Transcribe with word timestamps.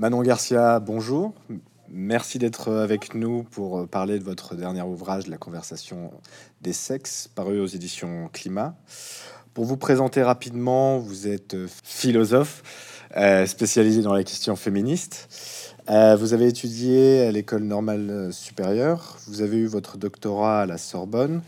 Manon 0.00 0.22
Garcia, 0.22 0.80
bonjour. 0.80 1.34
Merci 1.90 2.38
d'être 2.38 2.72
avec 2.72 3.14
nous 3.14 3.42
pour 3.42 3.86
parler 3.86 4.18
de 4.18 4.24
votre 4.24 4.54
dernier 4.54 4.80
ouvrage, 4.80 5.26
La 5.26 5.36
conversation 5.36 6.10
des 6.62 6.72
sexes, 6.72 7.28
paru 7.28 7.60
aux 7.60 7.66
éditions 7.66 8.30
Climat. 8.32 8.74
Pour 9.52 9.66
vous 9.66 9.76
présenter 9.76 10.22
rapidement, 10.22 10.98
vous 10.98 11.28
êtes 11.28 11.54
philosophe 11.84 12.62
euh, 13.14 13.44
spécialisé 13.44 14.00
dans 14.00 14.14
les 14.14 14.24
questions 14.24 14.56
féministes. 14.56 15.28
Euh, 15.90 16.16
vous 16.16 16.32
avez 16.32 16.48
étudié 16.48 17.26
à 17.26 17.30
l'école 17.30 17.64
normale 17.64 18.32
supérieure. 18.32 19.18
Vous 19.26 19.42
avez 19.42 19.58
eu 19.58 19.66
votre 19.66 19.98
doctorat 19.98 20.62
à 20.62 20.66
la 20.66 20.78
Sorbonne. 20.78 21.42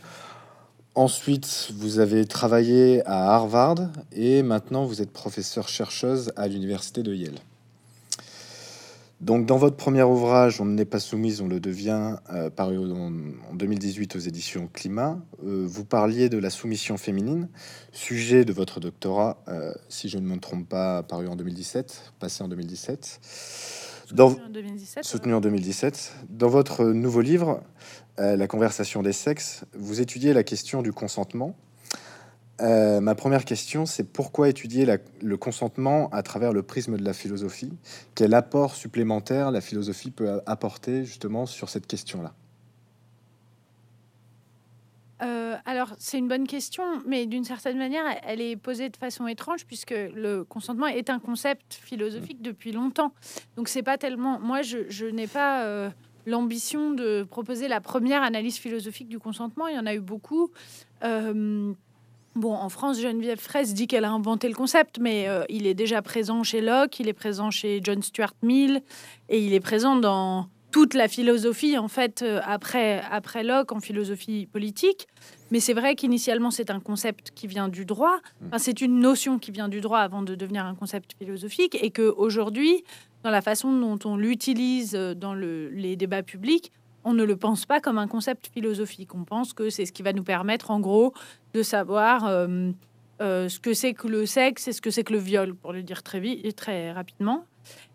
Ensuite, 0.95 1.73
vous 1.75 2.01
avez 2.01 2.27
travaillé 2.27 3.01
à 3.07 3.33
Harvard 3.33 3.77
et 4.15 4.43
maintenant 4.43 4.85
vous 4.85 5.01
êtes 5.01 5.11
professeur 5.11 5.71
chercheuse 5.71 6.35
à 6.37 6.49
l'université 6.49 7.03
de 7.03 7.15
Yale. 7.15 7.39
Donc, 9.23 9.47
dans 9.47 9.57
votre 9.57 9.77
premier 9.77 10.03
ouvrage, 10.03 10.61
On 10.61 10.65
n'est 10.65 10.85
pas 10.85 10.99
soumise, 10.99 11.41
on 11.41 11.47
le 11.47 11.61
devient, 11.61 12.17
euh, 12.31 12.51
paru 12.51 12.77
en, 12.77 13.13
2018 13.55 14.17
aux 14.17 14.19
éditions 14.19 14.69
Climat, 14.73 15.17
euh, 15.47 15.65
vous 15.65 15.85
parliez 15.85 16.29
de 16.29 16.39
la 16.39 16.51
soumission 16.51 16.97
féminine, 16.97 17.49
sujet 17.93 18.45
de 18.45 18.53
votre 18.53 18.81
doctorat, 18.81 19.41
euh, 19.47 19.73
si 19.89 20.09
je 20.09 20.19
ne 20.19 20.27
me 20.27 20.39
trompe 20.39 20.69
pas, 20.69 21.05
paru 21.05 21.29
en 21.29 21.37
2017, 21.37 22.15
passé 22.19 22.43
en 22.43 22.49
2017. 22.49 23.21
Dans, 24.11 24.33
en 24.33 24.49
2017, 24.51 25.05
soutenu 25.05 25.35
en 25.35 25.41
2017. 25.41 26.15
Dans 26.29 26.49
votre 26.49 26.85
nouveau 26.87 27.21
livre, 27.21 27.63
La 28.19 28.47
conversation 28.47 29.03
des 29.03 29.13
sexes, 29.13 29.65
vous 29.73 30.01
étudiez 30.01 30.33
la 30.33 30.43
question 30.43 30.83
du 30.83 30.93
consentement 30.93 31.57
euh, 32.61 33.01
ma 33.01 33.15
première 33.15 33.45
question, 33.45 33.87
c'est 33.87 34.05
pourquoi 34.05 34.49
étudier 34.49 34.87
le 35.21 35.37
consentement 35.37 36.09
à 36.11 36.23
travers 36.23 36.53
le 36.53 36.63
prisme 36.63 36.97
de 36.97 37.05
la 37.05 37.13
philosophie? 37.13 37.73
Quel 38.15 38.35
apport 38.35 38.77
supplémentaire 38.77 39.51
la 39.51 39.61
philosophie 39.61 40.11
peut 40.11 40.41
apporter 40.47 41.05
justement 41.05 41.47
sur 41.47 41.69
cette 41.69 41.87
question-là? 41.87 42.35
Euh, 45.23 45.57
alors, 45.67 45.95
c'est 45.99 46.19
une 46.19 46.29
bonne 46.29 46.47
question, 46.47 46.83
mais 47.07 47.27
d'une 47.27 47.45
certaine 47.45 47.79
manière, 47.79 48.05
elle 48.27 48.41
est 48.41 48.57
posée 48.57 48.89
de 48.89 48.97
façon 48.97 49.27
étrange 49.29 49.65
puisque 49.67 49.95
le 49.95 50.43
consentement 50.43 50.89
est 50.89 51.11
un 51.11 51.21
concept 51.21 51.75
philosophique 51.75 52.41
mmh. 52.41 52.45
depuis 52.45 52.73
longtemps. 52.73 53.13
Donc, 53.57 53.69
c'est 53.69 53.85
pas 53.85 53.99
tellement. 53.99 54.41
Moi, 54.41 54.63
je, 54.63 55.05
n'ai 55.07 55.29
pas 55.29 55.63
euh, 55.63 55.91
l'ambition 56.27 56.91
de 56.91 57.23
proposer 57.23 57.69
la 57.69 57.81
première 57.81 58.23
analyse 58.23 58.59
philosophique 58.59 59.09
du 59.09 59.21
consentement. 59.21 59.69
Il 59.69 59.77
y 59.77 59.79
en 59.79 59.87
a 59.87 59.95
eu 59.95 60.01
beaucoup. 60.01 60.51
Bon, 62.35 62.55
en 62.55 62.71
France, 62.71 62.99
Geneviève 62.99 63.39
Fraisse 63.39 63.75
dit 63.75 63.87
qu'elle 63.87 64.07
a 64.07 64.11
inventé 64.11 64.49
le 64.49 64.55
concept, 64.55 64.99
mais 64.99 65.29
euh, 65.29 65.45
il 65.51 65.67
est 65.67 65.75
déjà 65.75 66.01
présent 66.01 66.43
chez 66.43 66.63
Locke, 66.63 66.99
il 66.99 67.09
est 67.09 67.13
présent 67.13 67.51
chez 67.51 67.81
John 67.83 68.01
Stuart 68.03 68.33
Mill, 68.43 68.81
et 69.29 69.45
il 69.45 69.53
est 69.53 69.61
présent 69.61 69.97
dans 69.97 70.49
toute 70.71 70.95
la 70.95 71.09
philosophie, 71.09 71.77
en 71.77 71.89
fait, 71.89 72.23
euh, 72.23 72.41
après, 72.45 73.03
après 73.11 73.45
Locke, 73.45 73.73
en 73.73 73.81
philosophie 73.81 74.47
politique. 74.47 75.07
Mais 75.51 75.61
c'est 75.61 75.75
vrai 75.75 75.95
qu'initialement, 75.95 76.51
c'est 76.51 76.71
un 76.71 76.81
concept 76.81 77.33
qui 77.35 77.47
vient 77.47 77.69
du 77.69 77.85
droit. 77.85 78.19
Enfin, 78.47 78.57
c'est 78.57 78.81
une 78.81 78.99
notion 78.99 79.39
qui 79.39 79.51
vient 79.51 79.69
du 79.69 79.83
droit 79.83 79.99
avant 79.99 80.23
de 80.23 80.35
devenir 80.35 80.65
un 80.65 80.75
concept 80.75 81.15
philosophique, 81.19 81.77
et 81.83 81.91
qu'aujourd'hui, 81.91 82.83
dans 83.25 83.31
la 83.31 83.43
façon 83.43 83.79
dont 83.79 83.99
on 84.07 84.17
l'utilise 84.17 84.95
euh, 84.95 85.13
dans 85.13 85.35
les 85.35 85.97
débats 85.97 86.23
publics, 86.23 86.73
on 87.05 87.15
ne 87.15 87.25
le 87.25 87.37
pense 87.37 87.67
pas 87.67 87.81
comme 87.81 87.99
un 87.99 88.09
concept 88.09 88.49
philosophique. 88.53 89.15
On 89.15 89.25
pense 89.25 89.53
que 89.53 89.71
c'est 89.71 89.87
ce 89.87 89.93
qui 89.93 90.03
va 90.03 90.13
nous 90.13 90.23
permettre, 90.23 90.71
en 90.71 90.81
gros, 90.81 91.13
de 91.55 91.63
savoir 91.63 92.27
euh, 92.27 92.71
euh, 93.21 93.49
ce 93.49 93.59
que 93.59 93.75
c'est 93.75 93.95
que 93.95 94.09
le 94.09 94.27
sexe 94.27 94.69
et 94.69 94.73
ce 94.73 94.81
que 94.81 94.91
c'est 94.91 95.05
que 95.05 95.13
le 95.13 95.19
viol, 95.19 95.55
pour 95.55 95.73
le 95.73 95.83
dire 95.83 96.03
très 96.03 96.21
vite, 96.21 96.55
très 96.57 96.93
rapidement. 96.93 97.45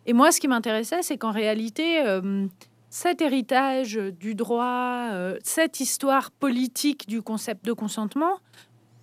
Et 0.05 0.13
moi, 0.13 0.31
ce 0.31 0.39
qui 0.39 0.47
m'intéressait, 0.47 1.01
c'est 1.01 1.17
qu'en 1.17 1.31
réalité, 1.31 2.05
euh, 2.05 2.47
cet 2.89 3.21
héritage 3.21 3.95
du 4.19 4.35
droit, 4.35 5.09
cette 5.43 5.79
histoire 5.79 6.31
politique 6.31 7.07
du 7.07 7.21
concept 7.21 7.65
de 7.65 7.73
consentement 7.73 8.39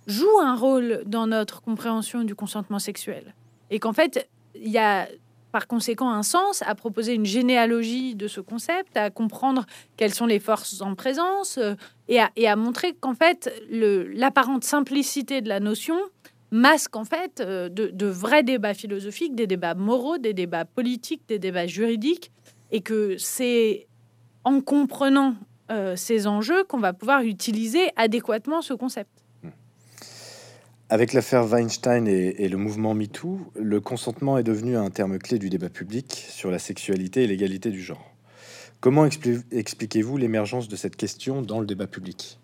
joue 0.07 0.39
un 0.41 0.55
rôle 0.55 1.03
dans 1.05 1.27
notre 1.27 1.61
compréhension 1.61 2.23
du 2.23 2.35
consentement 2.35 2.79
sexuel. 2.79 3.35
Et 3.69 3.79
qu'en 3.79 3.93
fait, 3.93 4.27
il 4.55 4.69
y 4.69 4.77
a 4.77 5.07
par 5.55 5.67
conséquent 5.67 6.11
un 6.11 6.21
sens, 6.21 6.63
à 6.63 6.75
proposer 6.75 7.13
une 7.13 7.25
généalogie 7.25 8.13
de 8.13 8.27
ce 8.27 8.41
concept, 8.41 8.97
à 8.97 9.09
comprendre 9.09 9.65
quelles 9.95 10.13
sont 10.13 10.25
les 10.25 10.41
forces 10.41 10.81
en 10.81 10.95
présence 10.95 11.57
euh, 11.57 11.75
et, 12.09 12.19
à, 12.19 12.55
montrer 12.57 12.91
qu'en 12.93 13.13
fait 13.13 13.49
l'apparente 13.69 14.65
simplicité 14.65 15.39
de 15.39 15.47
la 15.47 15.61
notion 15.61 15.95
masque 16.51 16.97
en 16.97 17.05
fait 17.05 17.39
euh, 17.39 17.69
de, 17.69 18.05
vrais 18.05 18.43
débats 18.43 18.73
philosophiques, 18.73 19.33
des 19.33 19.47
débats 19.47 19.75
moraux, 19.75 20.17
des 20.17 20.33
débats 20.33 20.65
politiques, 20.65 21.21
des 21.29 21.39
débats 21.39 21.67
juridiques, 21.67 22.33
et 22.71 22.81
que 22.81 23.15
c'est 23.17 23.87
en 24.43 24.59
comprenant 24.59 25.35
euh, 25.71 25.95
ces 25.95 26.27
enjeux 26.27 26.65
qu'on 26.65 26.79
va 26.79 26.91
pouvoir 26.91 27.21
utiliser 27.21 27.91
adéquatement 27.95 28.61
ce 28.61 28.73
concept. 28.73 29.14
Avec 30.87 31.13
l'affaire 31.13 31.51
Weinstein 31.51 32.07
et, 32.07 32.47
le 32.47 32.57
mouvement 32.57 32.93
MeToo, 32.93 33.39
le 33.55 33.81
consentement 33.81 34.37
est 34.37 34.43
devenu 34.43 34.77
un 34.77 34.91
terme 34.91 35.17
clé 35.17 35.39
du 35.39 35.49
débat 35.49 35.69
public 35.69 36.27
sur 36.29 36.51
la 36.51 36.59
sexualité 36.59 37.23
et 37.23 37.27
l'égalité 37.27 37.71
du 37.71 37.81
genre. 37.81 38.11
Comment 38.81 39.07
expliquez-vous 39.07 40.17
l'émergence 40.17 40.67
de 40.67 40.75
cette 40.75 40.95
question 40.95 41.41
dans 41.41 41.59
le 41.59 41.65
débat 41.65 41.87
public? 41.87 42.39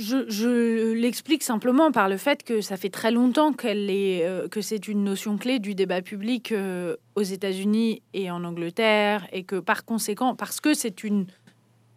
Je, 0.00 0.94
l'explique 0.94 1.42
simplement 1.42 1.92
par 1.92 2.08
le 2.08 2.16
fait 2.16 2.42
que 2.42 2.62
ça 2.62 2.78
fait 2.78 2.88
très 2.88 3.10
longtemps 3.10 3.52
euh, 3.64 4.48
que 4.48 4.62
c'est 4.62 4.88
une 4.88 5.04
notion 5.04 5.36
clé 5.36 5.58
du 5.58 5.74
débat 5.74 6.00
public 6.00 6.52
euh, 6.52 6.96
aux 7.16 7.22
États-Unis 7.22 8.02
et 8.14 8.30
en 8.30 8.44
Angleterre, 8.44 9.26
et 9.32 9.44
que 9.44 9.56
par 9.56 9.84
conséquent, 9.84 10.34
parce 10.34 10.60
que 10.60 10.72
c'est 10.72 11.04
une 11.04 11.26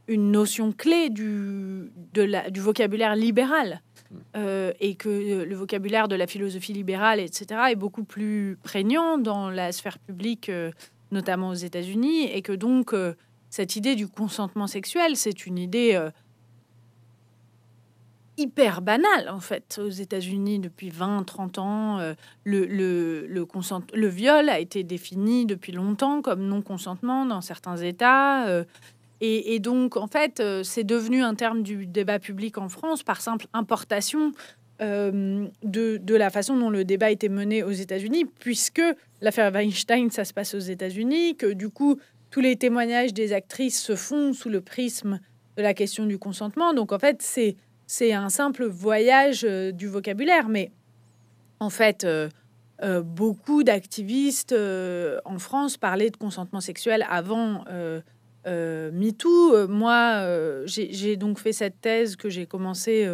une 0.07 0.31
notion 0.31 0.71
clé 0.71 1.09
du, 1.09 1.91
de 2.13 2.23
la, 2.23 2.49
du 2.49 2.59
vocabulaire 2.59 3.15
libéral. 3.15 3.81
Hmm. 4.11 4.17
Euh, 4.35 4.73
et 4.79 4.95
que 4.95 5.43
le 5.43 5.55
vocabulaire 5.55 6.07
de 6.07 6.15
la 6.15 6.27
philosophie 6.27 6.73
libérale, 6.73 7.19
etc., 7.19 7.61
est 7.71 7.75
beaucoup 7.75 8.03
plus 8.03 8.57
prégnant 8.63 9.17
dans 9.17 9.49
la 9.49 9.71
sphère 9.71 9.99
publique, 9.99 10.49
euh, 10.49 10.71
notamment 11.11 11.49
aux 11.49 11.55
États-Unis, 11.55 12.25
et 12.31 12.41
que 12.41 12.51
donc 12.51 12.93
euh, 12.93 13.15
cette 13.49 13.75
idée 13.75 13.95
du 13.95 14.07
consentement 14.07 14.67
sexuel, 14.67 15.15
c'est 15.15 15.45
une 15.45 15.57
idée 15.57 15.99
hyper 18.35 18.81
banale, 18.81 19.29
en 19.29 19.39
fait, 19.39 19.79
aux 19.83 19.91
États-Unis 19.91 20.57
depuis 20.57 20.89
20-30 20.89 21.59
ans. 21.59 21.99
le, 21.99 22.65
le, 22.65 23.27
le, 23.27 23.47
le 23.93 24.07
viol 24.07 24.49
a 24.49 24.59
été 24.59 24.83
défini 24.83 25.45
depuis 25.45 25.71
longtemps 25.71 26.23
comme 26.23 26.47
non-consentement 26.47 27.27
dans 27.27 27.41
certains 27.41 27.77
États. 27.77 28.63
Et, 29.25 29.59
donc, 29.59 29.95
en 29.95 30.07
fait, 30.07 30.41
euh, 30.41 30.63
c'est 30.63 30.83
devenu 30.83 31.23
un 31.23 31.33
terme 31.33 31.63
du 31.63 31.87
débat 31.87 32.19
public 32.19 32.57
en 32.57 32.67
France 32.67 33.03
par 33.03 33.21
simple 33.21 33.45
importation 33.53 34.33
euh, 34.81 35.47
de, 35.63 36.13
la 36.13 36.29
façon 36.29 36.57
dont 36.57 36.69
le 36.69 36.83
débat 36.83 37.09
était 37.09 37.29
mené 37.29 37.63
aux 37.63 37.71
États-Unis, 37.71 38.25
puisque 38.25 38.81
l'affaire 39.21 39.49
Weinstein, 39.53 40.11
ça 40.11 40.25
se 40.25 40.33
passe 40.33 40.53
aux 40.55 40.59
États-Unis, 40.59 41.37
que 41.37 41.53
du 41.53 41.69
coup, 41.69 42.01
tous 42.31 42.41
les 42.41 42.57
témoignages 42.57 43.13
des 43.13 43.31
actrices 43.31 43.81
se 43.81 43.95
font 43.95 44.33
sous 44.33 44.49
le 44.49 44.59
prisme 44.59 45.21
de 45.55 45.61
la 45.61 45.73
question 45.73 46.05
du 46.05 46.19
consentement. 46.19 46.73
Donc, 46.73 46.91
en 46.91 46.99
fait, 46.99 47.21
c'est, 47.21 47.55
c'est 47.87 48.11
un 48.11 48.27
simple 48.27 48.65
voyage 48.65 49.45
euh, 49.45 49.71
du 49.71 49.87
vocabulaire. 49.87 50.49
Mais 50.49 50.69
en 51.61 51.69
fait, 51.69 52.05
beaucoup 53.05 53.63
d'activistes 53.63 54.53
en 55.23 55.39
France 55.39 55.77
parlaient 55.77 56.09
de 56.09 56.17
consentement 56.17 56.59
sexuel 56.59 57.05
avant 57.09 57.63
euh, 58.45 58.91
MeToo, 58.91 59.55
euh, 59.55 59.67
moi, 59.67 60.17
euh, 60.21 60.63
j'ai 60.65 61.15
donc 61.15 61.39
fait 61.39 61.53
cette 61.53 61.79
thèse 61.81 62.15
que 62.15 62.29
j'ai 62.29 62.45
commencée 62.45 63.07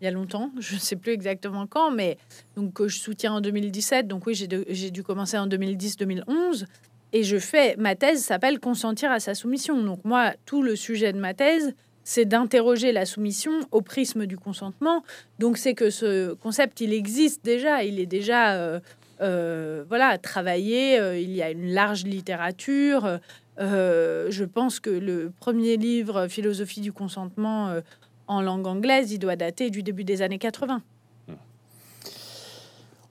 il 0.00 0.04
y 0.04 0.08
a 0.08 0.10
longtemps, 0.10 0.50
je 0.58 0.74
ne 0.74 0.80
sais 0.80 0.96
plus 0.96 1.12
exactement 1.12 1.66
quand, 1.66 1.90
mais 1.90 2.18
donc 2.56 2.74
que 2.74 2.88
je 2.88 2.98
soutiens 2.98 3.34
en 3.34 3.40
2017. 3.40 4.06
Donc 4.06 4.26
oui, 4.26 4.34
j'ai 4.34 4.90
dû 4.90 5.02
commencer 5.02 5.38
en 5.38 5.46
2010-2011. 5.46 6.66
Et 7.14 7.24
je 7.24 7.36
fais, 7.36 7.76
ma 7.76 7.94
thèse 7.94 8.22
s'appelle 8.24 8.58
Consentir 8.58 9.10
à 9.10 9.20
sa 9.20 9.34
soumission. 9.34 9.82
Donc 9.82 10.04
moi, 10.04 10.32
tout 10.46 10.62
le 10.62 10.76
sujet 10.76 11.12
de 11.12 11.18
ma 11.18 11.34
thèse, 11.34 11.74
c'est 12.04 12.24
d'interroger 12.24 12.90
la 12.90 13.04
soumission 13.04 13.52
au 13.70 13.82
prisme 13.82 14.24
du 14.26 14.38
consentement. 14.38 15.04
Donc 15.38 15.58
c'est 15.58 15.74
que 15.74 15.90
ce 15.90 16.32
concept, 16.32 16.80
il 16.80 16.92
existe 16.92 17.44
déjà, 17.44 17.84
il 17.84 18.00
est 18.00 18.06
déjà... 18.06 18.80
voilà, 19.20 20.18
travaillé, 20.18 20.96
il 21.22 21.30
y 21.30 21.42
a 21.42 21.50
une 21.50 21.72
large 21.72 22.04
littérature, 22.04 23.20
euh, 23.58 24.26
je 24.30 24.44
pense 24.44 24.80
que 24.80 24.90
le 24.90 25.32
premier 25.40 25.76
livre, 25.76 26.26
Philosophie 26.28 26.80
du 26.80 26.92
consentement, 26.92 27.68
euh, 27.68 27.80
en 28.26 28.40
langue 28.40 28.66
anglaise, 28.66 29.12
il 29.12 29.18
doit 29.18 29.36
dater 29.36 29.70
du 29.70 29.82
début 29.82 30.04
des 30.04 30.22
années 30.22 30.38
80. 30.38 30.82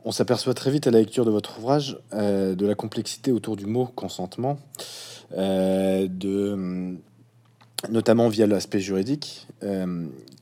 On 0.04 0.12
s'aperçoit 0.12 0.56
très 0.56 0.72
vite 0.72 0.88
à 0.88 0.92
la 0.92 0.98
lecture 0.98 1.26
de 1.26 1.30
votre 1.30 1.60
ouvrage 1.60 2.00
euh, 2.14 2.56
de 2.56 2.66
la 2.66 2.74
complexité 2.74 3.32
autour 3.32 3.56
du 3.56 3.68
mot 3.68 3.86
consentement, 3.86 4.58
de, 5.38 6.98
notamment 7.88 8.28
via 8.28 8.48
l'aspect 8.48 8.80
juridique. 8.80 9.48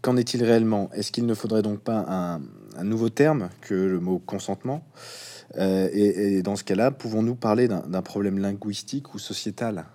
Qu'en 0.01 0.15
est-il 0.15 0.45
réellement? 0.45 0.89
Est-ce 0.93 1.11
qu'il 1.11 1.25
ne 1.25 1.33
faudrait 1.33 1.61
donc 1.61 1.81
pas 1.81 2.39
un 2.77 2.83
nouveau 2.85 3.09
terme 3.09 3.49
que 3.59 3.73
le 3.73 3.99
mot 3.99 4.19
consentement? 4.25 4.81
Euh, 5.57 5.89
et, 5.91 6.41
dans 6.41 6.55
ce 6.55 6.63
cas-là, 6.63 6.91
pouvons-nous 6.91 7.35
parler 7.35 7.67
d'un 7.67 8.01
problème 8.01 8.37
linguistique 8.37 9.13
ou 9.13 9.19
sociétal? 9.19 9.85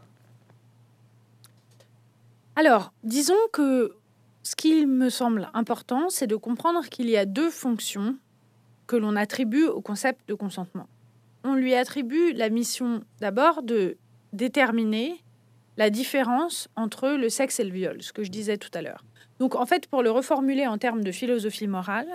Alors, 2.57 2.93
disons 3.03 3.35
que 3.53 3.97
ce 4.43 4.57
qui 4.57 4.87
me 4.87 5.09
semble 5.09 5.49
important, 5.55 6.11
c'est 6.11 6.27
de 6.27 6.37
comprendre 6.37 6.85
qu'il 6.89 7.09
y 7.09 7.17
a 7.17 7.25
deux 7.25 7.51
fonctions 7.51 8.17
que 8.87 8.97
l'on 8.97 9.17
attribue 9.17 9.65
au 9.65 9.81
concept 9.81 10.29
de 10.29 10.35
consentement. 10.35 10.87
On 11.43 11.55
lui 11.55 11.75
attribue 11.75 12.33
la 12.33 12.51
mission 12.51 13.03
d'abord 13.21 13.63
de 13.63 13.97
déterminer 14.33 15.23
la 15.77 15.91
différence 15.91 16.69
entre 16.77 17.11
le 17.11 17.29
sexe 17.29 17.61
et 17.61 17.65
le 17.65 17.71
viol, 17.71 18.03
ce 18.03 18.13
que 18.13 18.23
je 18.23 18.31
disais 18.31 18.59
tout 18.59 18.71
à 18.75 18.83
l'heure. 18.83 19.05
Donc 19.39 19.55
en 19.57 19.67
fait, 19.67 19.87
pour 19.87 20.03
le 20.03 20.11
reformuler 20.11 20.67
en 20.67 20.79
termes 20.79 21.03
de 21.03 21.11
philosophie 21.11 21.67
morale, 21.67 22.09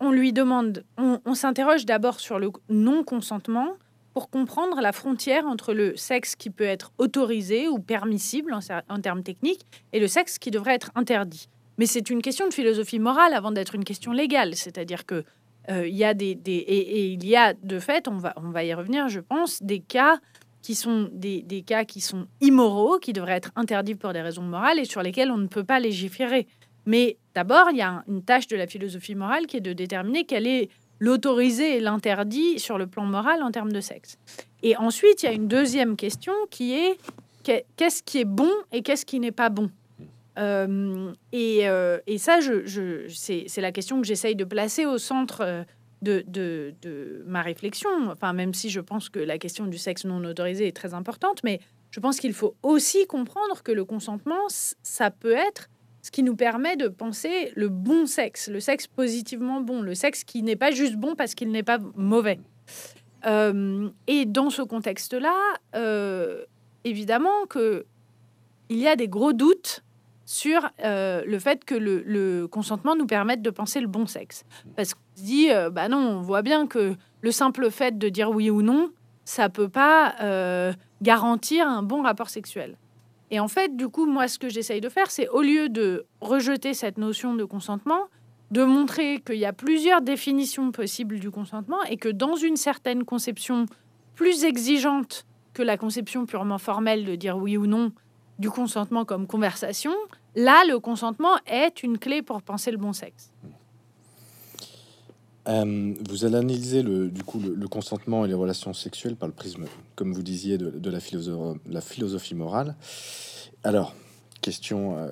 on 0.00 0.10
lui 0.10 0.32
demande, 0.32 0.84
on, 0.96 1.34
s'interroge 1.34 1.84
d'abord 1.84 2.20
sur 2.20 2.38
le 2.38 2.50
non-consentement 2.70 3.74
pour 4.14 4.30
comprendre 4.30 4.80
la 4.80 4.92
frontière 4.92 5.46
entre 5.46 5.72
le 5.72 5.94
sexe 5.96 6.34
qui 6.34 6.50
peut 6.50 6.64
être 6.64 6.92
autorisé 6.98 7.68
ou 7.68 7.78
permissible 7.78 8.54
en, 8.54 9.00
termes 9.00 9.22
techniques 9.22 9.66
et 9.92 10.00
le 10.00 10.08
sexe 10.08 10.38
qui 10.38 10.50
devrait 10.50 10.74
être 10.74 10.90
interdit. 10.94 11.48
Mais 11.78 11.86
c'est 11.86 12.10
une 12.10 12.22
question 12.22 12.48
de 12.48 12.54
philosophie 12.54 12.98
morale 12.98 13.34
avant 13.34 13.52
d'être 13.52 13.74
une 13.74 13.84
question 13.84 14.12
légale, 14.12 14.56
c'est-à-dire 14.56 15.06
que 15.06 15.24
euh, 15.70 15.86
y 15.86 16.04
a 16.04 16.14
des, 16.14 16.32
et, 16.46 17.12
il 17.12 17.26
y 17.26 17.36
a 17.36 17.54
de 17.54 17.78
fait, 17.78 18.08
on 18.08 18.16
va, 18.16 18.32
on 18.36 18.50
va 18.50 18.64
y 18.64 18.74
revenir, 18.74 19.08
je 19.08 19.20
pense, 19.20 19.62
des 19.62 19.80
cas 19.80 20.18
qui 20.62 20.74
sont 20.74 21.08
des, 21.12 21.42
des, 21.42 21.62
cas 21.62 21.84
qui 21.84 22.00
sont 22.00 22.26
immoraux, 22.40 22.98
qui 22.98 23.12
devraient 23.12 23.36
être 23.36 23.52
interdits 23.56 23.94
pour 23.94 24.12
des 24.12 24.20
raisons 24.20 24.42
morales 24.42 24.78
et 24.78 24.84
sur 24.84 25.02
lesquels 25.02 25.30
on 25.30 25.38
ne 25.38 25.46
peut 25.46 25.64
pas 25.64 25.78
légiférer. 25.78 26.46
Mais 26.86 27.18
d'abord, 27.34 27.68
il 27.70 27.76
y 27.76 27.82
a 27.82 28.04
une 28.08 28.22
tâche 28.22 28.46
de 28.46 28.56
la 28.56 28.66
philosophie 28.66 29.14
morale 29.14 29.46
qui 29.46 29.58
est 29.58 29.60
de 29.60 29.72
déterminer 29.72 30.24
quel 30.24 30.46
est 30.46 30.68
l'autorisé 30.98 31.76
et 31.76 31.80
l'interdit 31.80 32.58
sur 32.58 32.78
le 32.78 32.86
plan 32.86 33.04
moral 33.04 33.42
en 33.42 33.50
termes 33.50 33.72
de 33.72 33.80
sexe. 33.80 34.18
Et 34.62 34.76
ensuite, 34.76 35.22
il 35.22 35.26
y 35.26 35.28
a 35.28 35.32
une 35.32 35.48
deuxième 35.48 35.96
question 35.96 36.34
qui 36.50 36.74
est 36.74 36.98
qu'est-ce 37.42 38.02
qui 38.02 38.18
est 38.18 38.24
bon 38.24 38.50
et 38.70 38.82
qu'est-ce 38.82 39.06
qui 39.06 39.18
n'est 39.18 39.32
pas 39.32 39.48
bon? 39.48 39.70
Euh, 40.38 41.12
et, 41.32 41.68
euh, 41.68 41.98
et, 42.06 42.18
ça, 42.18 42.38
c'est 43.08 43.60
la 43.60 43.72
question 43.72 44.00
que 44.00 44.06
j'essaye 44.06 44.36
de 44.36 44.44
placer 44.44 44.86
au 44.86 44.98
centre 44.98 45.40
euh, 45.42 45.64
de, 46.02 46.24
de, 46.28 46.74
de, 46.82 47.24
ma 47.26 47.42
réflexion. 47.42 47.90
Enfin, 48.10 48.32
même 48.32 48.54
si 48.54 48.70
je 48.70 48.80
pense 48.80 49.08
que 49.08 49.18
la 49.18 49.38
question 49.38 49.66
du 49.66 49.76
sexe 49.76 50.04
non 50.04 50.24
autorisé 50.24 50.68
est 50.68 50.76
très 50.76 50.94
importante, 50.94 51.40
mais 51.44 51.60
je 51.90 52.00
pense 52.00 52.20
qu'il 52.20 52.32
faut 52.32 52.54
aussi 52.62 53.06
comprendre 53.06 53.62
que 53.62 53.72
le 53.72 53.84
consentement, 53.84 54.46
ça 54.48 55.10
peut 55.10 55.34
être 55.34 55.68
ce 56.02 56.10
qui 56.10 56.22
nous 56.22 56.36
permet 56.36 56.76
de 56.76 56.88
penser 56.88 57.52
le 57.56 57.68
bon 57.68 58.06
sexe, 58.06 58.48
le 58.48 58.60
sexe 58.60 58.86
positivement 58.86 59.60
bon, 59.60 59.82
le 59.82 59.94
sexe 59.94 60.24
qui 60.24 60.42
n'est 60.42 60.56
pas 60.56 60.70
juste 60.70 60.96
bon 60.96 61.14
parce 61.14 61.34
qu'il 61.34 61.50
n'est 61.50 61.62
pas 61.62 61.78
mauvais. 61.94 62.40
Euh, 63.26 63.90
et 64.06 64.24
dans 64.24 64.50
ce 64.50 64.62
contexte-là, 64.62 65.34
euh, 65.74 66.44
évidemment 66.84 67.46
que 67.48 67.84
il 68.68 68.78
y 68.78 68.88
a 68.88 68.96
des 68.96 69.08
gros 69.08 69.32
doutes 69.32 69.82
sur 70.24 70.70
euh, 70.84 71.22
le 71.26 71.38
fait 71.40 71.64
que 71.64 71.74
le, 71.74 72.46
consentement 72.46 72.94
nous 72.94 73.06
permette 73.06 73.42
de 73.42 73.50
penser 73.50 73.80
le 73.80 73.88
bon 73.88 74.06
sexe. 74.06 74.44
Parce 74.76 74.94
qu'on 74.94 75.00
se 75.16 75.22
dit, 75.22 75.48
bah 75.72 75.88
non, 75.88 75.98
on 75.98 76.20
voit 76.22 76.42
bien 76.42 76.68
que 76.68 76.94
le 77.20 77.32
simple 77.32 77.70
fait 77.70 77.98
de 77.98 78.08
dire 78.08 78.30
oui 78.30 78.48
ou 78.48 78.62
non, 78.62 78.90
ça 79.24 79.48
peut 79.48 79.68
pas 79.68 80.72
garantir 81.02 81.66
un 81.66 81.82
bon 81.82 82.02
rapport 82.02 82.30
sexuel. 82.30 82.76
Et 83.30 83.38
en 83.38 83.48
fait, 83.48 83.76
du 83.76 83.88
coup, 83.88 84.06
moi, 84.06 84.28
ce 84.28 84.38
que 84.38 84.48
j'essaye 84.48 84.80
de 84.80 84.88
faire, 84.88 85.10
c'est 85.10 85.28
au 85.28 85.42
lieu 85.42 85.68
de 85.68 86.06
rejeter 86.20 86.74
cette 86.74 86.98
notion 86.98 87.34
de 87.34 87.44
consentement, 87.44 88.08
de 88.50 88.64
montrer 88.64 89.20
qu'il 89.20 89.36
y 89.36 89.44
a 89.44 89.52
plusieurs 89.52 90.02
définitions 90.02 90.72
possibles 90.72 91.20
du 91.20 91.30
consentement 91.30 91.82
et 91.84 91.96
que 91.96 92.08
dans 92.08 92.34
une 92.34 92.56
certaine 92.56 93.04
conception 93.04 93.66
plus 94.16 94.44
exigeante 94.44 95.24
que 95.54 95.62
la 95.62 95.76
conception 95.76 96.26
purement 96.26 96.58
formelle 96.58 97.04
de 97.04 97.14
dire 97.14 97.36
oui 97.36 97.56
ou 97.56 97.66
non 97.66 97.92
du 98.38 98.50
consentement 98.50 99.04
comme 99.04 99.26
conversation, 99.26 99.94
là, 100.34 100.64
le 100.66 100.78
consentement 100.80 101.36
est 101.46 101.82
une 101.82 101.98
clé 101.98 102.22
pour 102.22 102.42
penser 102.42 102.70
le 102.70 102.78
bon 102.78 102.92
sexe. 102.92 103.29
Euh, 105.50 105.94
vous 106.08 106.24
allez 106.24 106.36
analyser 106.36 106.82
le, 106.82 107.08
du 107.08 107.24
coup 107.24 107.40
le, 107.40 107.68
consentement 107.68 108.24
et 108.24 108.28
les 108.28 108.34
relations 108.34 108.72
sexuelles 108.72 109.16
par 109.16 109.28
le 109.28 109.34
prisme, 109.34 109.64
comme 109.96 110.12
vous 110.12 110.22
disiez, 110.22 110.58
de, 110.58 110.90
la, 110.90 111.00
philosophie, 111.80 112.34
morale. 112.36 112.76
Alors, 113.64 113.94
question 114.42 114.96
euh, 114.96 115.08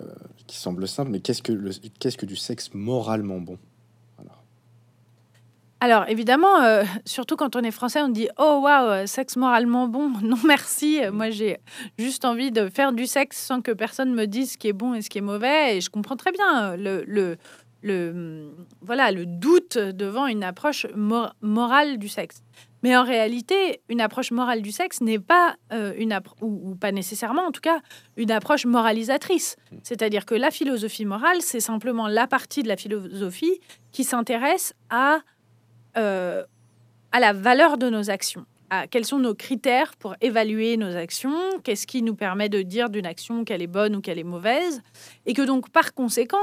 qui 0.47 0.57
semble 0.57 0.87
simple, 0.87 1.11
mais 1.11 1.21
qu'est-ce 1.21 1.43
que, 1.43 1.53
qu'est-ce 1.99 2.17
que 2.17 2.27
du 2.27 2.37
sexe 2.37 2.71
moralement 2.73 3.41
bon? 3.41 3.59
Alors, 5.81 6.09
évidemment, 6.09 6.61
euh, 6.63 6.83
surtout 7.05 7.37
quand 7.37 7.55
on 7.55 7.61
est 7.61 7.71
français, 7.71 8.01
on 8.03 8.09
dit 8.09 8.29
Oh 8.37 8.61
waouh, 8.65 9.07
sexe 9.07 9.37
moralement 9.37 9.87
bon. 9.87 10.13
Non, 10.23 10.39
merci. 10.45 11.01
Moi, 11.13 11.31
j'ai 11.31 11.59
juste 11.99 12.25
envie 12.25 12.51
de 12.51 12.69
faire 12.69 12.93
du 12.93 13.07
sexe 13.07 13.39
sans 13.39 13.61
que 13.61 13.71
personne 13.71 14.13
me 14.13 14.27
dise 14.27 14.53
ce 14.53 14.59
qui 14.59 14.67
est 14.67 14.73
bon 14.73 14.95
et 14.95 15.03
ce 15.03 15.11
qui 15.11 15.19
est 15.19 15.23
mauvais. 15.23 15.77
Et 15.77 15.81
je 15.81 15.89
comprends 15.89 16.17
très 16.17 16.33
bien 16.33 16.77
le, 16.77 17.37
le, 17.83 18.51
voilà, 18.81 19.13
le 19.13 19.27
doute 19.27 19.79
devant 19.79 20.27
une 20.27 20.43
approche 20.43 20.87
morale 20.95 21.99
du 21.99 22.09
sexe. 22.09 22.43
Mais 22.83 22.97
en 22.97 23.05
réalité, 23.05 23.81
une 23.89 24.01
approche 24.01 24.31
morale 24.31 24.63
du 24.63 24.71
sexe 24.71 25.01
n'est 25.01 25.19
pas 25.19 25.57
euh, 25.73 25.93
une 25.97 26.17
ou, 26.41 26.71
ou, 26.71 26.75
pas 26.77 26.93
nécessairement, 26.93 27.43
en 27.43 27.51
tout 27.51 27.61
cas, 27.61 27.81
une 28.17 28.31
approche 28.31 28.67
moralisatrice. 28.67 29.57
C'est-à-dire 29.83 30.27
que 30.27 30.35
la 30.37 30.53
philosophie 30.53 31.05
morale, 31.05 31.39
c'est 31.41 31.61
simplement 31.61 32.07
la 32.07 32.29
partie 32.29 32.63
de 32.63 32.69
la 32.69 32.77
philosophie 32.77 33.61
qui 33.91 34.05
s'intéresse 34.05 34.75
à 34.91 35.19
euh, 35.97 36.45
à 37.11 37.21
la 37.21 37.33
valeur 37.33 37.79
de 37.79 37.89
nos 37.89 38.11
actions. 38.11 38.45
À 38.69 38.87
quels 38.87 39.07
sont 39.07 39.19
nos 39.19 39.35
critères 39.35 39.97
pour 39.97 40.15
évaluer 40.21 40.77
nos 40.77 40.95
actions, 40.95 41.41
qu'est-ce 41.65 41.87
qui 41.87 42.03
nous 42.03 42.15
permet 42.15 42.51
de 42.51 42.61
dire 42.61 42.91
d'une 42.91 43.07
action 43.07 43.45
qu'elle 43.45 43.63
est 43.63 43.67
bonne 43.67 43.97
ou 43.97 44.03
qu'elle 44.03 44.19
est 44.19 44.25
mauvaise, 44.25 44.83
et 45.25 45.33
que 45.33 45.41
donc 45.41 45.71
par 45.71 45.95
conséquent, 45.95 46.37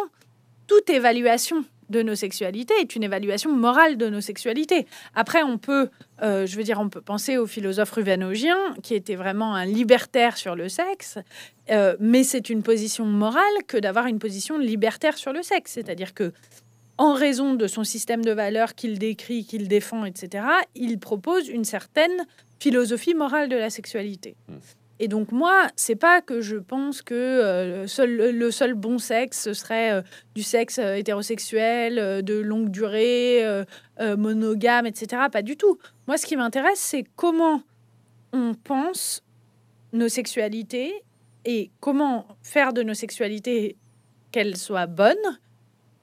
toute 0.68 0.90
évaluation 0.90 1.66
de 1.90 2.02
nos 2.02 2.16
sexualités 2.16 2.74
est 2.80 2.96
une 2.96 3.04
évaluation 3.04 3.52
morale 3.52 3.98
de 3.98 4.10
nos 4.10 4.22
sexualités. 4.22 4.88
Après, 5.14 5.44
on 5.44 5.58
peut, 5.58 5.90
euh, 6.22 6.46
je 6.46 6.58
veux 6.58 6.64
dire, 6.64 6.80
on 6.80 6.90
peut 6.90 7.02
penser 7.02 7.38
au 7.38 7.46
philosophe 7.46 7.92
ruvanogien, 7.92 8.58
qui 8.82 8.96
était 8.96 9.16
vraiment 9.16 9.54
un 9.56 9.66
libertaire 9.66 10.38
sur 10.38 10.56
le 10.56 10.70
sexe, 10.70 11.20
euh, 11.70 11.96
mais 12.00 12.24
c'est 12.24 12.50
une 12.50 12.64
position 12.64 13.06
morale 13.06 13.44
que 13.68 13.78
d'avoir 13.78 14.08
une 14.08 14.20
position 14.20 14.58
libertaire 14.58 15.18
sur 15.18 15.34
le 15.34 15.44
sexe. 15.44 15.74
C'est-à-dire 15.74 16.14
que, 16.14 16.32
en 16.98 17.14
raison 17.14 17.54
de 17.54 17.68
son 17.68 17.84
système 17.84 18.24
de 18.24 18.32
valeurs 18.32 18.74
qu'il 18.74 18.98
décrit, 18.98 19.46
qu'il 19.46 19.68
défend, 19.68 20.06
etc., 20.06 20.46
il 20.76 20.98
propose 20.98 21.50
une 21.50 21.66
certaine 21.66 22.26
philosophie 22.60 23.14
morale 23.14 23.50
de 23.50 23.58
la 23.58 23.70
sexualité. 23.70 24.38
Mmh. 24.48 24.54
Et 25.00 25.08
donc 25.08 25.32
moi, 25.32 25.68
c'est 25.76 25.96
pas 25.96 26.22
que 26.22 26.42
je 26.42 26.56
pense 26.56 27.02
que 27.02 27.14
euh, 27.14 27.88
seul, 27.88 28.16
le, 28.16 28.52
seul, 28.52 28.76
bon 28.76 28.98
sexe 28.98 29.42
ce 29.42 29.54
serait 29.54 29.92
euh, 29.92 30.02
du 30.36 30.44
sexe 30.44 30.80
euh, 30.80 30.96
hétérosexuel, 30.96 32.24
de 32.24 32.40
longue 32.40 32.70
durée, 32.70 33.44
monogame, 34.00 34.86
etc. 34.86 35.24
Pas 35.32 35.42
du 35.42 35.58
tout. 35.58 35.78
Moi, 36.08 36.18
ce 36.18 36.26
qui 36.26 36.38
m'intéresse, 36.38 36.80
c'est 36.80 37.04
comment 37.16 37.62
on 38.32 38.54
pense 38.54 39.24
nos 39.94 40.10
sexualités 40.10 40.94
et 41.46 41.72
comment 41.80 42.28
faire 42.42 42.74
de 42.74 42.84
nos 42.84 42.94
sexualités 42.94 43.78
qu'elles 44.32 44.58
soient 44.58 44.88
bonnes 44.88 45.16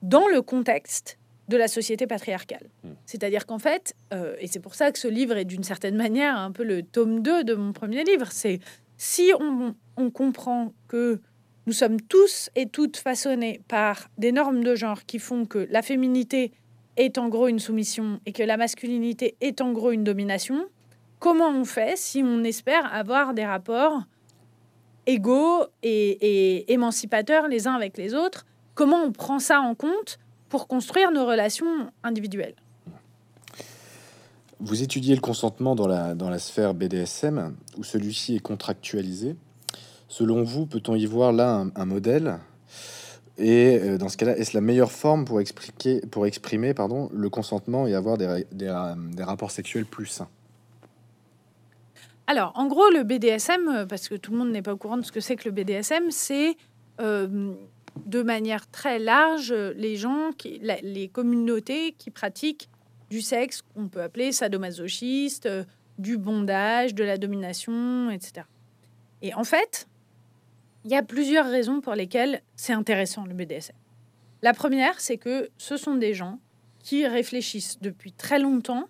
dans 0.02 0.26
le 0.28 0.40
contexte 0.42 1.18
de 1.48 1.56
la 1.56 1.68
société 1.68 2.06
patriarcale. 2.06 2.70
Hmm. 2.84 2.92
C'est-à-dire 3.04 3.46
qu'en 3.46 3.58
fait, 3.58 3.94
et 4.38 4.46
c'est 4.46 4.60
pour 4.60 4.74
ça 4.74 4.90
que 4.92 4.98
ce 4.98 5.08
livre 5.08 5.36
est 5.36 5.44
d'une 5.44 5.64
certaine 5.64 5.96
manière 5.96 6.36
un 6.36 6.52
peu 6.52 6.62
le 6.62 6.82
tome 6.82 7.20
2 7.20 7.44
de 7.44 7.54
mon 7.54 7.72
premier 7.72 8.04
livre, 8.04 8.28
c'est 8.30 8.60
si 9.04 9.32
on, 9.40 10.10
comprend 10.12 10.74
que 10.86 11.20
nous 11.66 11.72
sommes 11.72 12.00
tous 12.00 12.50
et 12.54 12.66
toutes 12.68 12.96
façonnés 12.96 13.60
par 13.66 14.08
des 14.16 14.30
normes 14.30 14.62
de 14.62 14.76
genre 14.76 15.04
qui 15.06 15.18
font 15.18 15.44
que 15.44 15.66
la 15.70 15.82
féminité 15.82 16.52
est 16.96 17.18
en 17.18 17.28
gros 17.28 17.48
une 17.48 17.58
soumission 17.58 18.20
et 18.26 18.32
que 18.32 18.44
la 18.44 18.56
masculinité 18.56 19.36
est 19.40 19.60
en 19.60 19.72
gros 19.72 19.90
une 19.90 20.04
domination, 20.04 20.68
comment 21.18 21.48
on 21.48 21.64
fait 21.64 21.98
si 21.98 22.22
on 22.22 22.44
espère 22.44 22.94
avoir 22.94 23.34
des 23.34 23.44
rapports 23.44 24.04
égaux 25.06 25.64
et, 25.82 26.72
émancipateurs 26.72 27.48
les 27.48 27.66
uns 27.66 27.74
avec 27.74 27.98
les 27.98 28.14
autres? 28.14 28.46
Comment 28.74 29.02
on 29.02 29.10
prend 29.10 29.40
ça 29.40 29.60
en 29.60 29.74
compte 29.74 30.20
pour 30.48 30.68
construire 30.68 31.10
nos 31.10 31.26
relations 31.26 31.90
individuelles? 32.04 32.61
Vous 34.62 34.82
étudiez 34.82 35.14
le 35.14 35.20
consentement 35.20 35.74
dans 35.74 35.88
la, 35.88 36.14
dans 36.14 36.30
la 36.30 36.38
sphère 36.38 36.72
BDSM, 36.72 37.56
où 37.76 37.84
celui-ci 37.84 38.36
est 38.36 38.40
contractualisé. 38.40 39.34
Selon 40.08 40.44
vous, 40.44 40.66
peut-on 40.66 40.94
y 40.94 41.04
voir 41.04 41.32
là 41.32 41.66
un, 41.74 41.84
modèle? 41.84 42.38
Et 43.38 43.80
euh, 43.82 43.98
dans 43.98 44.08
ce 44.08 44.16
cas-là, 44.16 44.36
est-ce 44.36 44.54
la 44.54 44.60
meilleure 44.60 44.92
forme 44.92 45.24
pour, 45.24 45.40
expliquer, 45.40 46.00
pour 46.02 46.26
exprimer 46.26 46.74
pardon, 46.74 47.10
le 47.12 47.28
consentement 47.28 47.88
et 47.88 47.94
avoir 47.94 48.18
des, 48.18 48.46
des, 48.52 48.68
euh, 48.68 48.94
des 48.96 49.24
rapports 49.24 49.50
sexuels 49.50 49.86
plus 49.86 50.06
sains? 50.06 50.28
Alors, 52.28 52.52
en 52.54 52.68
gros, 52.68 52.88
le 52.90 53.02
BDSM, 53.02 53.86
parce 53.88 54.08
que 54.08 54.14
tout 54.14 54.30
le 54.30 54.38
monde 54.38 54.52
n'est 54.52 54.62
pas 54.62 54.74
au 54.74 54.76
courant 54.76 54.96
de 54.96 55.02
ce 55.02 55.10
que 55.10 55.20
c'est 55.20 55.34
que 55.34 55.48
le 55.48 55.50
BDSM, 55.50 56.10
c'est 56.10 56.56
de 57.00 58.22
manière 58.22 58.70
très 58.70 59.00
large 59.00 59.52
les 59.52 59.96
gens, 59.96 60.30
qui, 60.38 60.60
les 60.60 61.08
communautés 61.08 61.96
qui 61.98 62.10
pratiquent 62.10 62.68
du 63.12 63.20
sexe 63.20 63.60
qu'on 63.60 63.88
peut 63.88 64.00
appeler 64.00 64.32
sadomasochiste, 64.32 65.44
euh, 65.44 65.64
du 65.98 66.16
bondage, 66.16 66.94
de 66.94 67.04
la 67.04 67.18
domination, 67.18 68.10
etc. 68.10 68.46
Et 69.20 69.34
en 69.34 69.44
fait, 69.44 69.86
il 70.86 70.90
y 70.90 70.96
a 70.96 71.02
plusieurs 71.02 71.46
raisons 71.46 71.82
pour 71.82 71.94
lesquelles 71.94 72.40
c'est 72.56 72.72
intéressant 72.72 73.26
le 73.26 73.34
BDSM. 73.34 73.76
La 74.40 74.54
première, 74.54 74.98
c'est 74.98 75.18
que 75.18 75.50
ce 75.58 75.76
sont 75.76 75.96
des 75.96 76.14
gens 76.14 76.40
qui 76.78 77.06
réfléchissent 77.06 77.78
depuis 77.80 78.12
très 78.12 78.38
longtemps 78.38 78.86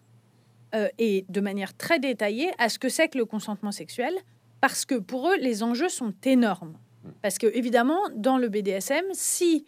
euh, 0.76 0.88
et 0.98 1.26
de 1.28 1.40
manière 1.40 1.76
très 1.76 1.98
détaillée 1.98 2.52
à 2.58 2.68
ce 2.68 2.78
que 2.78 2.88
c'est 2.88 3.08
que 3.08 3.18
le 3.18 3.24
consentement 3.24 3.72
sexuel, 3.72 4.14
parce 4.60 4.84
que 4.84 4.94
pour 4.94 5.28
eux, 5.30 5.36
les 5.40 5.64
enjeux 5.64 5.88
sont 5.88 6.14
énormes. 6.24 6.78
Parce 7.22 7.38
que, 7.38 7.48
évidemment, 7.48 8.00
dans 8.14 8.38
le 8.38 8.48
BDSM, 8.48 9.04
si 9.12 9.66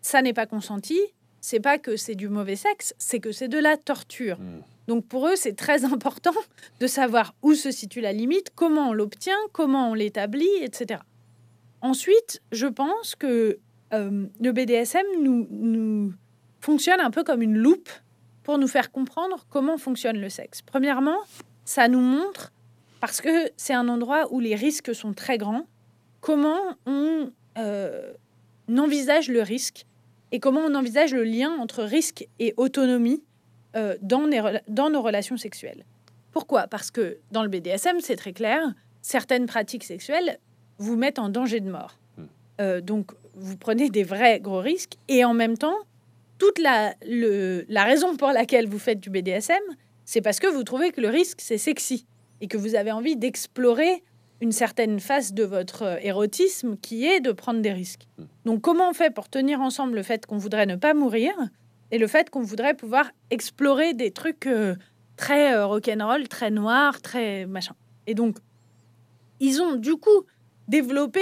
ça 0.00 0.22
n'est 0.22 0.32
pas 0.32 0.46
consenti, 0.46 1.00
c'est 1.40 1.60
pas 1.60 1.78
que 1.78 1.96
c'est 1.96 2.14
du 2.14 2.28
mauvais 2.28 2.56
sexe, 2.56 2.94
c'est 2.98 3.20
que 3.20 3.32
c'est 3.32 3.48
de 3.48 3.58
la 3.58 3.76
torture. 3.76 4.38
Hmm. 4.38 4.62
Donc 4.86 5.06
pour 5.06 5.28
eux, 5.28 5.36
c'est 5.36 5.54
très 5.54 5.84
important 5.92 6.34
de 6.80 6.86
savoir 6.86 7.34
où 7.42 7.54
se 7.54 7.70
situe 7.70 8.00
la 8.00 8.12
limite, 8.12 8.50
comment 8.54 8.90
on 8.90 8.92
l'obtient, 8.92 9.38
comment 9.52 9.90
on 9.90 9.94
l'établit, 9.94 10.48
etc. 10.62 11.00
Ensuite, 11.80 12.42
je 12.52 12.66
pense 12.66 13.14
que 13.14 13.58
euh, 13.92 14.26
le 14.40 14.52
BDSM 14.52 15.06
nous, 15.22 15.46
nous 15.50 16.12
fonctionne 16.60 17.00
un 17.00 17.10
peu 17.10 17.22
comme 17.22 17.42
une 17.42 17.56
loupe 17.56 17.90
pour 18.42 18.58
nous 18.58 18.66
faire 18.66 18.90
comprendre 18.90 19.46
comment 19.50 19.78
fonctionne 19.78 20.18
le 20.18 20.28
sexe. 20.28 20.62
Premièrement, 20.62 21.18
ça 21.64 21.86
nous 21.86 22.00
montre, 22.00 22.52
parce 23.00 23.20
que 23.20 23.50
c'est 23.56 23.74
un 23.74 23.88
endroit 23.88 24.32
où 24.32 24.40
les 24.40 24.54
risques 24.54 24.94
sont 24.94 25.12
très 25.12 25.38
grands, 25.38 25.66
comment 26.20 26.76
on 26.86 27.30
euh, 27.58 28.12
envisage 28.76 29.28
le 29.28 29.42
risque 29.42 29.84
et 30.32 30.40
comment 30.40 30.60
on 30.60 30.74
envisage 30.74 31.14
le 31.14 31.24
lien 31.24 31.50
entre 31.58 31.82
risque 31.82 32.26
et 32.38 32.54
autonomie 32.56 33.22
euh, 33.76 33.96
dans, 34.02 34.28
dans 34.68 34.90
nos 34.90 35.02
relations 35.02 35.36
sexuelles? 35.36 35.84
Pourquoi? 36.32 36.66
Parce 36.66 36.90
que 36.90 37.18
dans 37.32 37.42
le 37.42 37.48
BDSM, 37.48 38.00
c'est 38.00 38.16
très 38.16 38.32
clair, 38.32 38.60
certaines 39.02 39.46
pratiques 39.46 39.84
sexuelles 39.84 40.38
vous 40.78 40.96
mettent 40.96 41.18
en 41.18 41.28
danger 41.28 41.60
de 41.60 41.70
mort. 41.70 41.98
Hmm. 42.16 42.24
Euh, 42.60 42.80
donc, 42.80 43.12
vous 43.34 43.56
prenez 43.56 43.88
des 43.88 44.04
vrais 44.04 44.40
gros 44.40 44.60
risques 44.60 44.96
et 45.08 45.24
en 45.24 45.34
même 45.34 45.56
temps, 45.56 45.76
toute 46.38 46.58
la, 46.58 46.94
le, 47.06 47.64
la 47.68 47.84
raison 47.84 48.16
pour 48.16 48.28
laquelle 48.28 48.68
vous 48.68 48.78
faites 48.78 49.00
du 49.00 49.10
BDSM, 49.10 49.56
c'est 50.04 50.20
parce 50.20 50.40
que 50.40 50.46
vous 50.46 50.62
trouvez 50.62 50.92
que 50.92 51.00
le 51.00 51.08
risque, 51.08 51.40
c'est 51.40 51.58
sexy 51.58 52.06
et 52.40 52.48
que 52.48 52.56
vous 52.56 52.74
avez 52.74 52.92
envie 52.92 53.16
d'explorer 53.16 54.02
une 54.40 54.52
certaine 54.52 55.00
phase 55.00 55.32
de 55.32 55.44
votre 55.44 55.82
euh, 55.82 55.96
érotisme 56.02 56.76
qui 56.76 57.06
est 57.06 57.20
de 57.20 57.32
prendre 57.32 57.60
des 57.60 57.72
risques. 57.72 58.06
Hmm. 58.18 58.24
Donc 58.44 58.60
comment 58.60 58.90
on 58.90 58.92
fait 58.92 59.12
pour 59.12 59.28
tenir 59.28 59.60
ensemble 59.60 59.96
le 59.96 60.02
fait 60.02 60.26
qu'on 60.26 60.38
voudrait 60.38 60.66
ne 60.66 60.76
pas 60.76 60.94
mourir 60.94 61.32
et 61.90 61.98
le 61.98 62.06
fait 62.06 62.30
qu'on 62.30 62.42
voudrait 62.42 62.74
pouvoir 62.74 63.10
explorer 63.30 63.94
des 63.94 64.10
trucs 64.10 64.46
euh, 64.46 64.76
très 65.16 65.54
euh, 65.54 65.66
rock'n'roll, 65.66 66.28
très 66.28 66.50
noirs, 66.50 67.00
très 67.00 67.46
machin. 67.46 67.74
Et 68.06 68.14
donc, 68.14 68.38
ils 69.40 69.60
ont 69.60 69.76
du 69.76 69.96
coup 69.96 70.26
développé 70.68 71.20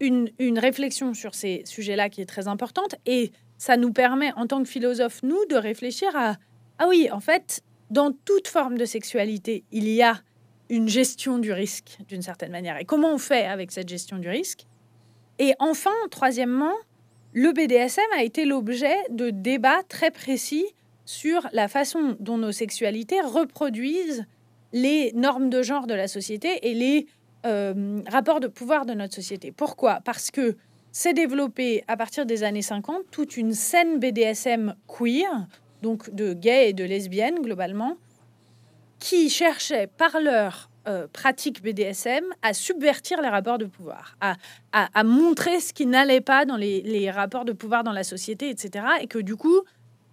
une, 0.00 0.30
une 0.38 0.58
réflexion 0.58 1.14
sur 1.14 1.34
ces 1.34 1.62
sujets-là 1.66 2.08
qui 2.08 2.20
est 2.20 2.26
très 2.26 2.48
importante 2.48 2.94
et 3.06 3.32
ça 3.58 3.76
nous 3.76 3.92
permet, 3.92 4.32
en 4.36 4.46
tant 4.46 4.62
que 4.62 4.68
philosophe, 4.68 5.22
nous, 5.22 5.44
de 5.50 5.56
réfléchir 5.56 6.08
à, 6.16 6.36
ah 6.78 6.86
oui, 6.88 7.10
en 7.12 7.20
fait, 7.20 7.62
dans 7.90 8.10
toute 8.10 8.48
forme 8.48 8.78
de 8.78 8.86
sexualité, 8.86 9.64
il 9.70 9.86
y 9.86 10.02
a 10.02 10.18
une 10.70 10.88
gestion 10.88 11.38
du 11.38 11.52
risque 11.52 11.98
d'une 12.08 12.22
certaine 12.22 12.52
manière. 12.52 12.78
Et 12.78 12.84
comment 12.84 13.12
on 13.12 13.18
fait 13.18 13.44
avec 13.44 13.72
cette 13.72 13.88
gestion 13.88 14.18
du 14.18 14.28
risque? 14.28 14.66
Et 15.38 15.52
enfin, 15.58 15.90
troisièmement, 16.10 16.74
le 17.32 17.52
BDSM 17.52 18.04
a 18.16 18.22
été 18.22 18.44
l'objet 18.44 18.96
de 19.10 19.30
débats 19.30 19.82
très 19.88 20.10
précis 20.10 20.64
sur 21.04 21.48
la 21.52 21.68
façon 21.68 22.16
dont 22.20 22.38
nos 22.38 22.52
sexualités 22.52 23.20
reproduisent 23.20 24.24
les 24.72 25.12
normes 25.12 25.50
de 25.50 25.62
genre 25.62 25.86
de 25.86 25.94
la 25.94 26.06
société 26.06 26.68
et 26.68 26.74
les 26.74 27.06
euh, 27.46 28.00
rapports 28.08 28.38
de 28.38 28.46
pouvoir 28.46 28.86
de 28.86 28.94
notre 28.94 29.14
société. 29.14 29.50
Pourquoi? 29.50 30.00
Parce 30.04 30.30
que 30.30 30.56
s'est 30.92 31.14
développé 31.14 31.82
à 31.88 31.96
partir 31.96 32.26
des 32.26 32.44
années 32.44 32.62
50 32.62 33.02
toute 33.10 33.36
une 33.36 33.52
scène 33.52 33.98
BDSM 33.98 34.74
queer, 34.86 35.46
donc 35.82 36.14
de 36.14 36.32
gays 36.32 36.70
et 36.70 36.72
de 36.72 36.84
lesbiennes 36.84 37.40
globalement, 37.40 37.96
qui 39.00 39.30
cherchaient 39.30 39.88
par 39.88 40.20
leur 40.20 40.70
euh, 40.86 41.06
pratique 41.12 41.62
BDSM 41.62 42.24
à 42.42 42.54
subvertir 42.54 43.20
les 43.20 43.28
rapports 43.28 43.58
de 43.58 43.64
pouvoir, 43.64 44.16
à, 44.20 44.36
à, 44.72 45.04
montrer 45.04 45.60
ce 45.60 45.72
qui 45.72 45.86
n'allait 45.86 46.20
pas 46.20 46.44
dans 46.44 46.56
les, 46.56 47.10
rapports 47.10 47.44
de 47.44 47.52
pouvoir 47.52 47.82
dans 47.82 47.92
la 47.92 48.04
société, 48.04 48.48
etc. 48.48 48.84
Et 49.02 49.06
que 49.06 49.18
du 49.18 49.36
coup, 49.36 49.60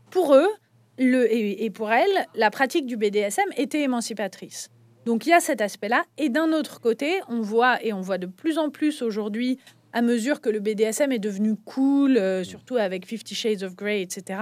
pour 0.09 0.33
eux 0.33 0.49
et, 0.97 1.69
pour 1.69 1.91
elles, 1.91 2.25
la 2.35 2.49
pratique 2.49 2.85
du 2.85 2.97
BDSM 2.97 3.45
était 3.55 3.81
émancipatrice. 3.81 4.69
Donc 5.05 5.25
il 5.25 5.29
y 5.29 5.33
a 5.33 5.39
cet 5.39 5.61
aspect-là. 5.61 6.03
Et 6.17 6.29
d'un 6.29 6.51
autre 6.51 6.81
côté, 6.81 7.21
on 7.29 7.39
voit, 7.41 7.81
et 7.85 7.93
on 7.93 8.01
voit 8.01 8.17
de 8.17 8.25
plus 8.25 8.57
en 8.57 8.69
plus 8.69 9.01
aujourd'hui, 9.01 9.59
à 9.93 10.01
mesure 10.01 10.41
que 10.41 10.49
le 10.49 10.59
BDSM 10.59 11.11
est 11.11 11.19
devenu 11.19 11.55
cool, 11.55 12.17
euh, 12.17 12.43
surtout 12.43 12.75
avec 12.75 13.05
Fifty 13.05 13.35
Shades 13.35 13.63
of 13.63 13.75
Grey, 13.75 14.01
etc., 14.01 14.41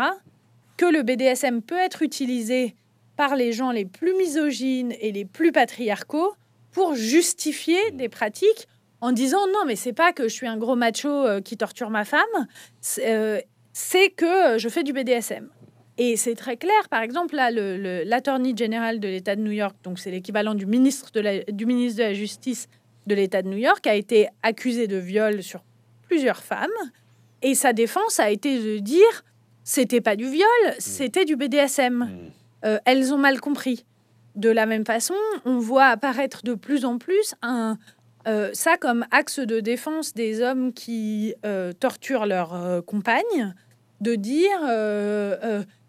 que 0.78 0.86
le 0.86 1.04
BDSM 1.04 1.62
peut 1.62 1.78
être 1.78 2.02
utilisé 2.02 2.76
par 3.16 3.36
les 3.36 3.54
gens 3.54 3.72
les 3.72 3.86
plus 3.86 4.14
misogynes 4.16 4.94
et 5.00 5.12
les 5.12 5.26
plus 5.26 5.52
patriarcaux 5.52 6.34
pour 6.72 6.96
justifier 6.96 7.92
des 7.92 8.10
pratiques 8.10 8.68
en 9.02 9.12
disant 9.12 9.48
non 9.48 9.66
mais 9.66 9.76
c'est 9.76 9.94
pas 9.94 10.14
que 10.14 10.24
je 10.24 10.34
suis 10.34 10.48
un 10.48 10.58
gros 10.58 10.76
macho 10.76 11.10
euh, 11.10 11.42
qui 11.42 11.58
torture 11.58 11.90
ma 11.90 12.06
femme, 12.06 12.48
c'est 12.82 13.08
euh, 13.08 13.40
que 14.18 14.58
je 14.58 14.70
fais 14.70 14.84
du 14.84 14.94
BDSM. 14.94 15.50
Et 15.98 16.18
c'est 16.18 16.36
très 16.36 16.58
clair, 16.58 16.90
par 16.90 17.02
exemple, 17.02 17.36
là, 17.36 17.52
l'attorney 17.52 18.54
général 18.56 19.00
de 19.00 19.08
l'État 19.08 19.38
de 19.38 19.42
New 19.42 19.52
York, 19.52 19.78
donc 19.84 19.98
c'est 19.98 20.12
l'équivalent 20.12 20.54
du 20.54 20.66
ministre, 20.66 21.10
de 21.14 21.22
la, 21.22 21.44
du 21.44 21.66
ministre 21.66 22.00
de 22.00 22.04
la 22.04 22.14
Justice 22.14 22.68
de 23.08 23.16
l'État 23.16 23.42
de 23.42 23.48
New 23.48 23.58
York, 23.58 23.88
a 23.88 23.96
été 23.96 24.28
accusé 24.44 24.88
de 24.88 24.98
viol 24.98 25.42
sur 25.42 25.64
plusieurs 26.08 26.44
femmes. 26.44 26.68
Et 27.42 27.56
sa 27.56 27.72
défense 27.72 28.20
a 28.20 28.30
été 28.30 28.60
de 28.60 28.80
dire 28.80 29.24
c'était 29.64 30.02
pas 30.02 30.18
du 30.18 30.30
viol, 30.30 30.46
mmh. 30.68 30.74
c'était 30.80 31.24
du 31.24 31.38
BDSM. 31.38 32.10
Euh, 32.64 32.80
elles 32.86 33.14
ont 33.14 33.18
mal 33.18 33.40
compris. 33.40 33.86
De 34.36 34.50
la 34.50 34.66
même 34.66 34.86
façon, 34.86 35.16
on 35.46 35.60
voit 35.60 35.86
apparaître 35.86 36.44
de 36.44 36.56
plus 36.56 36.84
en 36.84 36.98
plus 36.98 37.36
un, 37.42 37.78
euh, 38.28 38.50
ça 38.54 38.78
comme 38.78 39.06
axe 39.12 39.40
de 39.40 39.60
défense 39.60 40.14
des 40.14 40.42
hommes 40.42 40.74
qui 40.74 41.34
euh, 41.46 41.72
torturent 41.72 42.26
leurs 42.26 42.84
compagnes, 42.86 43.54
de 44.02 44.16
dire 44.16 44.60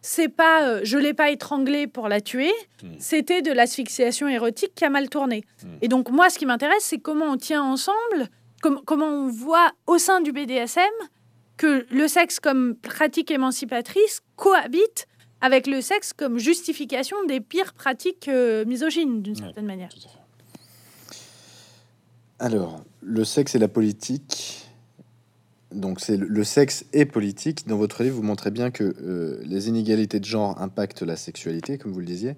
c'est 0.00 0.28
pas 0.28 0.84
je 0.84 0.96
l'ai 0.96 1.12
pas 1.12 1.30
étranglée 1.30 1.88
pour 1.88 2.08
la 2.08 2.20
tuer, 2.20 2.52
hmm. 2.84 2.92
c'était 3.00 3.42
de 3.42 3.50
l'asphyxiation 3.50 4.28
érotique 4.28 4.72
qui 4.76 4.84
a 4.84 4.90
mal 4.90 5.08
tourné. 5.08 5.42
Hmm. 5.64 5.78
Et 5.82 5.88
donc 5.88 6.10
moi, 6.10 6.30
ce 6.30 6.38
qui 6.38 6.46
m'intéresse, 6.46 6.84
c'est 6.84 6.98
comment 6.98 7.26
on 7.26 7.36
tient 7.36 7.64
ensemble, 7.64 8.28
comment 8.60 9.08
on 9.08 9.28
voit 9.28 9.72
au 9.88 9.98
sein 9.98 10.20
du 10.20 10.30
BDSM 10.30 10.84
que 11.56 11.86
le 11.90 12.06
sexe 12.06 12.38
comme 12.38 12.76
pratique 12.76 13.30
émancipatrice 13.30 14.20
cohabite 14.36 15.08
avec 15.46 15.68
le 15.68 15.80
sexe 15.80 16.12
comme 16.12 16.38
justification 16.38 17.16
des 17.24 17.40
pires 17.40 17.72
pratiques 17.72 18.26
euh, 18.26 18.64
misogynes, 18.64 19.22
d'une 19.22 19.36
certaine 19.36 19.64
manière. 19.64 19.90
Alors, 22.40 22.82
le 23.00 23.24
sexe 23.24 23.54
et 23.54 23.60
la 23.60 23.68
politique. 23.68 24.68
Donc, 25.70 26.00
c'est 26.00 26.16
le 26.16 26.44
sexe 26.44 26.84
et 26.92 27.04
politique. 27.04 27.68
Dans 27.68 27.76
votre 27.76 28.02
livre, 28.02 28.16
vous 28.16 28.24
montrez 28.24 28.50
bien 28.50 28.72
que 28.72 28.82
euh, 28.82 29.40
les 29.44 29.68
inégalités 29.68 30.18
de 30.18 30.24
genre 30.24 30.60
impactent 30.60 31.02
la 31.02 31.16
sexualité, 31.16 31.78
comme 31.78 31.92
vous 31.92 32.00
le 32.00 32.06
disiez. 32.06 32.34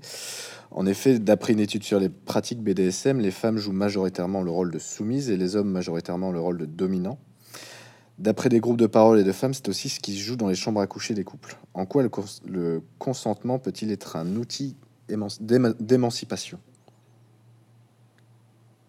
En 0.71 0.85
effet, 0.85 1.19
d'après 1.19 1.55
une 1.55 1.61
étude 1.61 1.85
sur 1.85 2.01
les 2.01 2.11
pratiques 2.11 2.63
BDSM, 2.63 3.21
les 3.21 3.31
femmes 3.31 3.57
jouent 3.57 3.73
majoritairement 3.73 4.43
le 4.43 4.51
rôle 4.51 4.71
de 4.71 4.79
soumise 4.79 5.31
et 5.31 5.39
les 5.39 5.57
hommes 5.57 5.71
majoritairement 5.71 6.31
le 6.31 6.41
rôle 6.41 6.59
de 6.59 6.67
dominant. 6.67 7.19
D'après 8.19 8.49
des 8.49 8.59
groupes 8.59 8.79
de 8.79 8.89
parole 8.89 9.21
et 9.21 9.25
de 9.25 9.31
femmes, 9.31 9.55
c'est 9.55 9.69
aussi 9.69 9.89
ce 9.89 10.01
qui 10.01 10.15
se 10.15 10.21
joue 10.21 10.35
dans 10.35 10.49
les 10.49 10.57
chambres 10.57 10.81
à 10.81 10.87
coucher 10.89 11.15
des 11.15 11.23
couples. 11.23 11.57
En 11.73 11.87
quoi 11.87 12.03
le, 12.03 12.83
consentement 12.99 13.61
peut-il 13.61 13.93
être 13.93 14.17
un 14.17 14.35
outil 14.35 14.77
d'émancipation? 15.09 16.59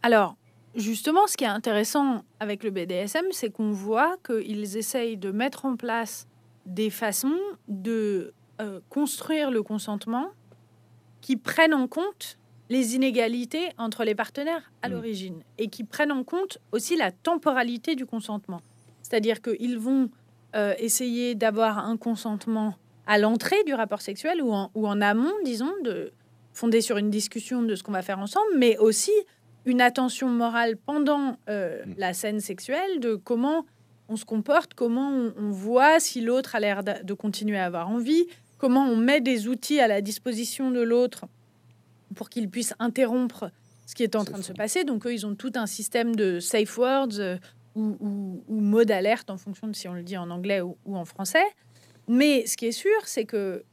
Alors, 0.02 0.36
justement, 0.76 1.28
ce 1.28 1.38
qui 1.38 1.44
est 1.44 1.48
intéressant 1.48 2.24
avec 2.40 2.64
le 2.64 2.72
BDSM, 2.72 3.26
c'est 3.32 3.52
qu'on 3.52 3.72
voit 3.72 4.18
qu'ils 4.26 4.78
essayent 4.78 5.18
de 5.18 5.32
mettre 5.32 5.66
en 5.66 5.76
place 5.76 6.28
des 6.66 6.90
façons 6.90 7.38
de 7.68 8.34
euh, 8.62 8.80
construire 8.90 9.52
le 9.52 9.62
consentement 9.62 10.30
qui 11.22 11.38
prennent 11.38 11.74
en 11.74 11.88
compte 11.88 12.40
les 12.70 12.96
inégalités 12.96 13.70
entre 13.78 14.04
les 14.04 14.16
partenaires 14.16 14.72
à 14.82 14.90
mmh. 14.90 14.92
l'origine 14.92 15.44
et 15.58 15.70
qui 15.70 15.84
prennent 15.84 16.12
en 16.12 16.24
compte 16.24 16.60
aussi 16.72 16.96
la 16.96 17.12
temporalité 17.12 17.96
du 17.96 18.06
consentement. 18.06 18.62
C'est-à-dire 19.02 19.42
qu'ils 19.42 19.78
vont 19.78 20.10
euh, 20.56 20.74
essayer 20.78 21.36
d'avoir 21.36 21.80
un 21.80 21.98
consentement 21.98 22.76
à 23.06 23.18
l'entrée 23.18 23.64
du 23.66 23.74
rapport 23.74 24.02
sexuel 24.02 24.42
ou 24.42 24.52
en, 24.52 24.72
ou 24.76 24.88
en 24.88 25.02
amont, 25.02 25.34
disons, 25.44 25.74
de 25.84 26.12
fondé 26.54 26.82
sur 26.82 26.98
une 26.98 27.10
discussion 27.10 27.64
de 27.64 27.76
ce 27.76 27.84
qu'on 27.84 27.92
va 27.92 28.02
faire 28.02 28.20
ensemble, 28.20 28.50
mais 28.58 28.78
aussi 28.78 29.12
une 29.66 29.82
attention 29.82 30.28
morale 30.28 30.78
pendant 30.78 31.38
euh, 31.50 31.84
mm. 31.86 31.94
la 31.98 32.14
scène 32.14 32.40
sexuelle 32.40 33.00
de 33.00 33.16
comment 33.16 33.66
on 34.10 34.16
se 34.16 34.26
comporte, 34.26 34.74
comment 34.74 35.12
on, 35.38 35.52
voit 35.52 36.00
si 36.00 36.22
l'autre 36.22 36.56
a 36.56 36.60
l'air 36.60 36.84
de, 36.84 37.14
continuer 37.14 37.58
à 37.58 37.66
avoir 37.66 37.90
envie, 37.90 38.26
comment 38.58 38.86
on 38.86 38.96
met 38.96 39.22
des 39.22 39.48
outils 39.48 39.80
à 39.80 39.88
la 39.88 40.02
disposition 40.02 40.72
de 40.72 40.82
l'autre 40.82 41.26
pour 42.16 42.30
qu'il 42.30 42.50
puisse 42.50 42.74
interrompre 42.80 43.52
ce 43.86 43.94
qui 43.94 44.04
est 44.04 44.16
en 44.16 44.26
train 44.26 44.40
de 44.40 44.44
se 44.44 44.54
passer. 44.54 44.84
Donc 44.84 45.06
eux, 45.06 45.14
ils 45.14 45.28
ont 45.28 45.36
tout 45.36 45.52
un 45.56 45.68
système 45.68 46.16
de 46.16 46.40
safe 46.40 46.76
words 46.78 47.20
euh, 47.20 47.38
ou, 47.76 48.44
ou, 48.48 48.60
mots 48.60 48.84
d'alerte 48.84 49.30
en 49.30 49.38
fonction 49.38 49.68
de 49.68 49.74
si 49.74 49.88
on 49.88 49.94
le 49.94 50.04
dit 50.04 50.18
en 50.18 50.30
anglais 50.30 50.62
ou, 50.62 50.78
ou 50.86 50.98
en 50.98 51.06
français. 51.06 51.46
Mais 52.08 52.46
ce 52.46 52.58
qui 52.58 52.66
est 52.66 52.72
sûr, 52.72 53.00
c'est 53.06 53.26
que 53.26 53.64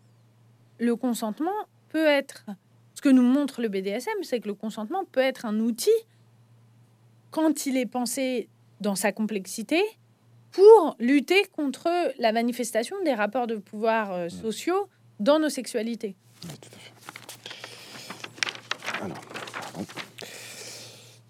le 0.79 0.97
consentement 0.97 1.51
peut 1.89 2.07
être, 2.07 2.45
ce 2.95 3.01
que 3.01 3.09
nous 3.09 3.23
montre 3.23 3.63
le 3.63 3.69
BDSM, 3.69 4.23
c'est 4.23 4.41
que 4.41 4.49
le 4.49 4.55
consentement 4.55 5.05
peut 5.11 5.21
être 5.21 5.47
un 5.47 5.61
outil 5.61 5.91
quand 7.31 7.67
il 7.67 7.77
est 7.77 7.87
pensé 7.87 8.49
dans 8.81 8.95
sa 8.95 9.13
complexité 9.13 9.83
pour 10.53 10.97
lutter 10.99 11.45
contre 11.55 11.91
la 12.19 12.33
manifestation 12.33 12.97
des 13.05 13.15
rapports 13.15 13.47
de 13.47 13.57
pouvoir 13.57 14.13
euh, 14.13 14.29
sociaux 14.29 14.89
dans 15.21 15.39
nos 15.39 15.49
sexualités. 15.49 16.15
Alors, 19.03 19.21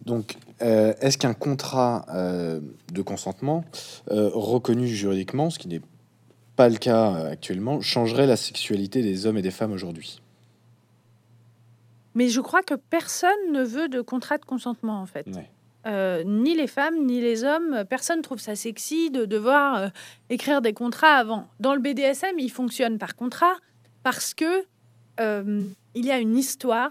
Donc, 0.07 0.37
euh, 0.63 0.95
est-ce 1.01 1.19
qu'un 1.19 1.35
contrat 1.35 2.07
euh, 2.15 2.61
de 2.93 3.03
consentement 3.03 3.65
reconnu 4.09 4.87
juridiquement, 4.87 5.51
ce 5.51 5.59
qui 5.59 5.69
n'est 5.69 5.83
pas 6.55 6.69
le 6.69 6.77
cas 6.77 7.13
actuellement, 7.31 7.81
changerait 7.81 8.27
la 8.27 8.37
sexualité 8.37 9.03
des 9.03 9.27
hommes 9.27 9.37
et 9.37 9.43
des 9.43 9.51
femmes 9.51 9.73
aujourd'hui? 9.73 10.23
Mais 12.15 12.31
je 12.31 12.41
crois 12.41 12.63
que 12.63 12.75
personne 12.75 13.53
ne 13.53 13.63
veut 13.63 13.89
de 13.89 14.01
contrat 14.01 14.39
de 14.39 14.45
consentement, 14.47 15.03
en 15.03 15.07
fait. 15.07 15.27
Euh, 15.87 16.25
ni 16.25 16.57
les 16.57 16.67
femmes, 16.67 17.07
ni 17.07 17.21
les 17.21 17.45
hommes, 17.45 17.85
personne 17.89 18.23
trouve 18.23 18.41
ça 18.41 18.57
sexy 18.57 19.11
de 19.11 19.25
devoir 19.25 19.77
euh, 19.77 19.89
écrire 20.31 20.61
des 20.61 20.73
contrats 20.73 21.15
avant. 21.15 21.47
Dans 21.61 21.75
le 21.75 21.81
BDSM, 21.81 22.39
il 22.39 22.51
fonctionne 22.51 22.99
par 22.99 23.15
contrat 23.15 23.55
parce 24.03 24.35
que 24.35 24.65
euh, 25.21 25.63
il 25.95 26.05
y 26.05 26.11
a 26.11 26.19
une 26.19 26.37
histoire 26.37 26.91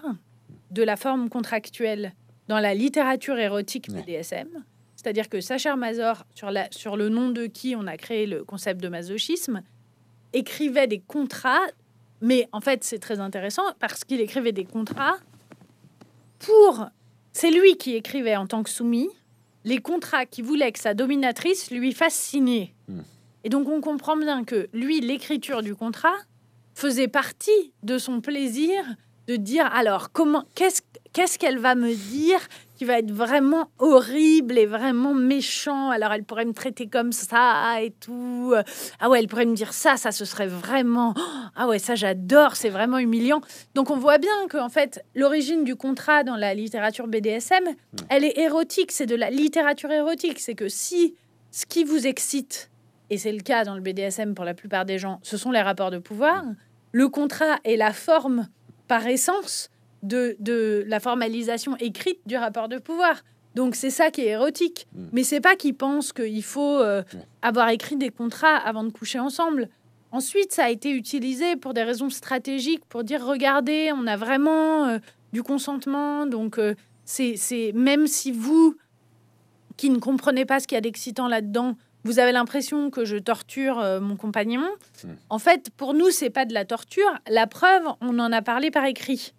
de 0.70 0.82
la 0.82 0.96
forme 0.96 1.28
contractuelle 1.28 2.14
dans 2.48 2.58
la 2.58 2.74
littérature 2.74 3.38
érotique 3.38 3.90
BDSM. 3.90 4.64
C'est-à-dire 4.94 5.28
que 5.28 5.40
Sacher 5.40 5.74
Mazor, 5.76 6.24
sur, 6.34 6.50
la, 6.50 6.68
sur 6.70 6.96
le 6.96 7.08
nom 7.08 7.30
de 7.30 7.46
qui 7.46 7.76
on 7.76 7.86
a 7.86 7.96
créé 7.96 8.26
le 8.26 8.44
concept 8.44 8.80
de 8.80 8.88
masochisme, 8.88 9.62
écrivait 10.32 10.86
des 10.86 11.00
contrats, 11.00 11.66
mais 12.20 12.48
en 12.52 12.60
fait 12.60 12.82
c'est 12.84 12.98
très 12.98 13.20
intéressant 13.20 13.62
parce 13.78 14.04
qu'il 14.04 14.20
écrivait 14.20 14.52
des 14.52 14.64
contrats 14.64 15.16
pour 16.38 16.86
c'est 17.32 17.50
lui 17.50 17.76
qui 17.76 17.94
écrivait 17.94 18.36
en 18.36 18.46
tant 18.46 18.62
que 18.62 18.70
soumis 18.70 19.10
les 19.64 19.78
contrats 19.78 20.26
qui 20.26 20.42
voulait 20.42 20.72
que 20.72 20.78
sa 20.78 20.94
dominatrice 20.94 21.70
lui 21.70 21.92
fasse 21.92 22.14
signer. 22.14 22.74
Hmm. 22.88 23.00
Et 23.44 23.48
donc 23.48 23.68
on 23.68 23.80
comprend 23.80 24.16
bien 24.16 24.44
que 24.44 24.68
lui, 24.72 25.00
l'écriture 25.00 25.62
du 25.62 25.74
contrat 25.74 26.16
faisait 26.74 27.08
partie 27.08 27.72
de 27.82 27.98
son 27.98 28.20
plaisir 28.20 28.82
de 29.26 29.36
dire 29.36 29.68
alors 29.74 30.12
comment 30.12 30.44
qu'est-ce 30.54 30.82
qu'est-ce 31.12 31.38
qu'elle 31.38 31.58
va 31.58 31.74
me 31.74 31.94
dire 31.94 32.40
qui 32.76 32.84
va 32.84 32.98
être 32.98 33.10
vraiment 33.10 33.70
horrible 33.78 34.58
et 34.58 34.66
vraiment 34.66 35.14
méchant? 35.14 35.90
Alors 35.90 36.12
elle 36.12 36.24
pourrait 36.24 36.44
me 36.44 36.52
traiter 36.52 36.88
comme 36.88 37.10
ça 37.12 37.80
et 37.80 37.90
tout. 37.90 38.54
Ah 39.00 39.08
ouais, 39.08 39.20
elle 39.20 39.26
pourrait 39.26 39.46
me 39.46 39.54
dire 39.54 39.72
ça, 39.72 39.96
ça 39.96 40.12
ce 40.12 40.26
serait 40.26 40.46
vraiment. 40.46 41.14
Ah 41.56 41.68
ouais, 41.68 41.78
ça 41.78 41.94
j'adore, 41.94 42.54
c'est 42.54 42.68
vraiment 42.68 42.98
humiliant. 42.98 43.40
Donc 43.74 43.90
on 43.90 43.96
voit 43.96 44.18
bien 44.18 44.46
que 44.50 44.58
en 44.58 44.68
fait 44.68 45.02
l'origine 45.14 45.64
du 45.64 45.74
contrat 45.74 46.22
dans 46.22 46.36
la 46.36 46.52
littérature 46.52 47.06
BDSM, 47.06 47.64
hmm. 47.64 47.96
elle 48.10 48.24
est 48.24 48.38
érotique. 48.38 48.92
C'est 48.92 49.06
de 49.06 49.16
la 49.16 49.30
littérature 49.30 49.90
érotique. 49.90 50.38
C'est 50.38 50.54
que 50.54 50.68
si 50.68 51.14
ce 51.50 51.64
qui 51.64 51.84
vous 51.84 52.06
excite 52.06 52.70
et 53.08 53.16
c'est 53.16 53.32
le 53.32 53.40
cas 53.40 53.64
dans 53.64 53.74
le 53.74 53.80
BDSM 53.80 54.34
pour 54.34 54.44
la 54.44 54.52
plupart 54.52 54.84
des 54.84 54.98
gens, 54.98 55.20
ce 55.22 55.36
sont 55.36 55.50
les 55.50 55.62
rapports 55.62 55.90
de 55.90 55.98
pouvoir. 55.98 56.44
Le 56.92 57.08
contrat 57.08 57.58
est 57.64 57.76
la 57.76 57.92
forme 57.92 58.48
par 58.88 59.06
essence 59.06 59.70
de, 60.02 60.84
la 60.86 61.00
formalisation 61.00 61.76
écrite 61.78 62.18
du 62.26 62.36
rapport 62.36 62.68
de 62.68 62.78
pouvoir. 62.78 63.22
Donc 63.54 63.74
c'est 63.74 63.90
ça 63.90 64.10
qui 64.10 64.22
est 64.22 64.30
érotique. 64.30 64.86
Mm. 64.94 65.04
Mais 65.12 65.22
c'est 65.22 65.40
pas 65.40 65.56
qu'ils 65.56 65.74
pensent 65.74 66.12
qu'il 66.12 66.42
faut 66.42 66.78
euh, 66.78 67.02
avoir 67.42 67.70
écrit 67.70 67.96
des 67.96 68.10
contrats 68.10 68.56
avant 68.56 68.84
de 68.84 68.90
coucher 68.90 69.18
ensemble. 69.18 69.68
Ensuite, 70.12 70.52
ça 70.52 70.64
a 70.64 70.70
été 70.70 70.90
utilisé 70.90 71.56
pour 71.56 71.74
des 71.74 71.82
raisons 71.82 72.10
stratégiques, 72.10 72.84
pour 72.88 73.02
dire 73.02 73.24
regardez, 73.24 73.90
on 73.94 74.06
a 74.06 74.16
vraiment 74.16 74.86
euh, 74.86 74.98
du 75.32 75.42
consentement. 75.42 76.26
Donc 76.26 76.58
euh, 76.58 76.74
c'est 77.04 77.72
même 77.74 78.06
si 78.06 78.30
vous, 78.32 78.76
qui 79.76 79.90
ne 79.90 79.98
comprenez 79.98 80.44
pas 80.44 80.60
ce 80.60 80.66
qu'il 80.66 80.76
y 80.76 80.78
a 80.78 80.82
d'excitant 80.82 81.28
là-dedans, 81.28 81.76
vous 82.06 82.18
avez 82.18 82.32
l'impression 82.32 82.90
que 82.90 83.04
je 83.04 83.16
torture 83.16 83.76
mon 84.00 84.16
compagnon. 84.16 84.64
Mm. 85.04 85.08
En 85.28 85.38
fait, 85.38 85.70
pour 85.76 85.92
nous, 85.92 86.10
c'est 86.10 86.30
pas 86.30 86.44
de 86.44 86.54
la 86.54 86.64
torture. 86.64 87.10
La 87.28 87.46
preuve, 87.46 87.82
on 88.00 88.18
en 88.18 88.32
a 88.32 88.42
parlé 88.42 88.70
par 88.70 88.84
écrit. 88.86 89.34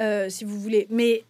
Euh, 0.00 0.28
si 0.30 0.44
vous 0.44 0.58
voulez. 0.58 0.86
Mais 0.90 1.24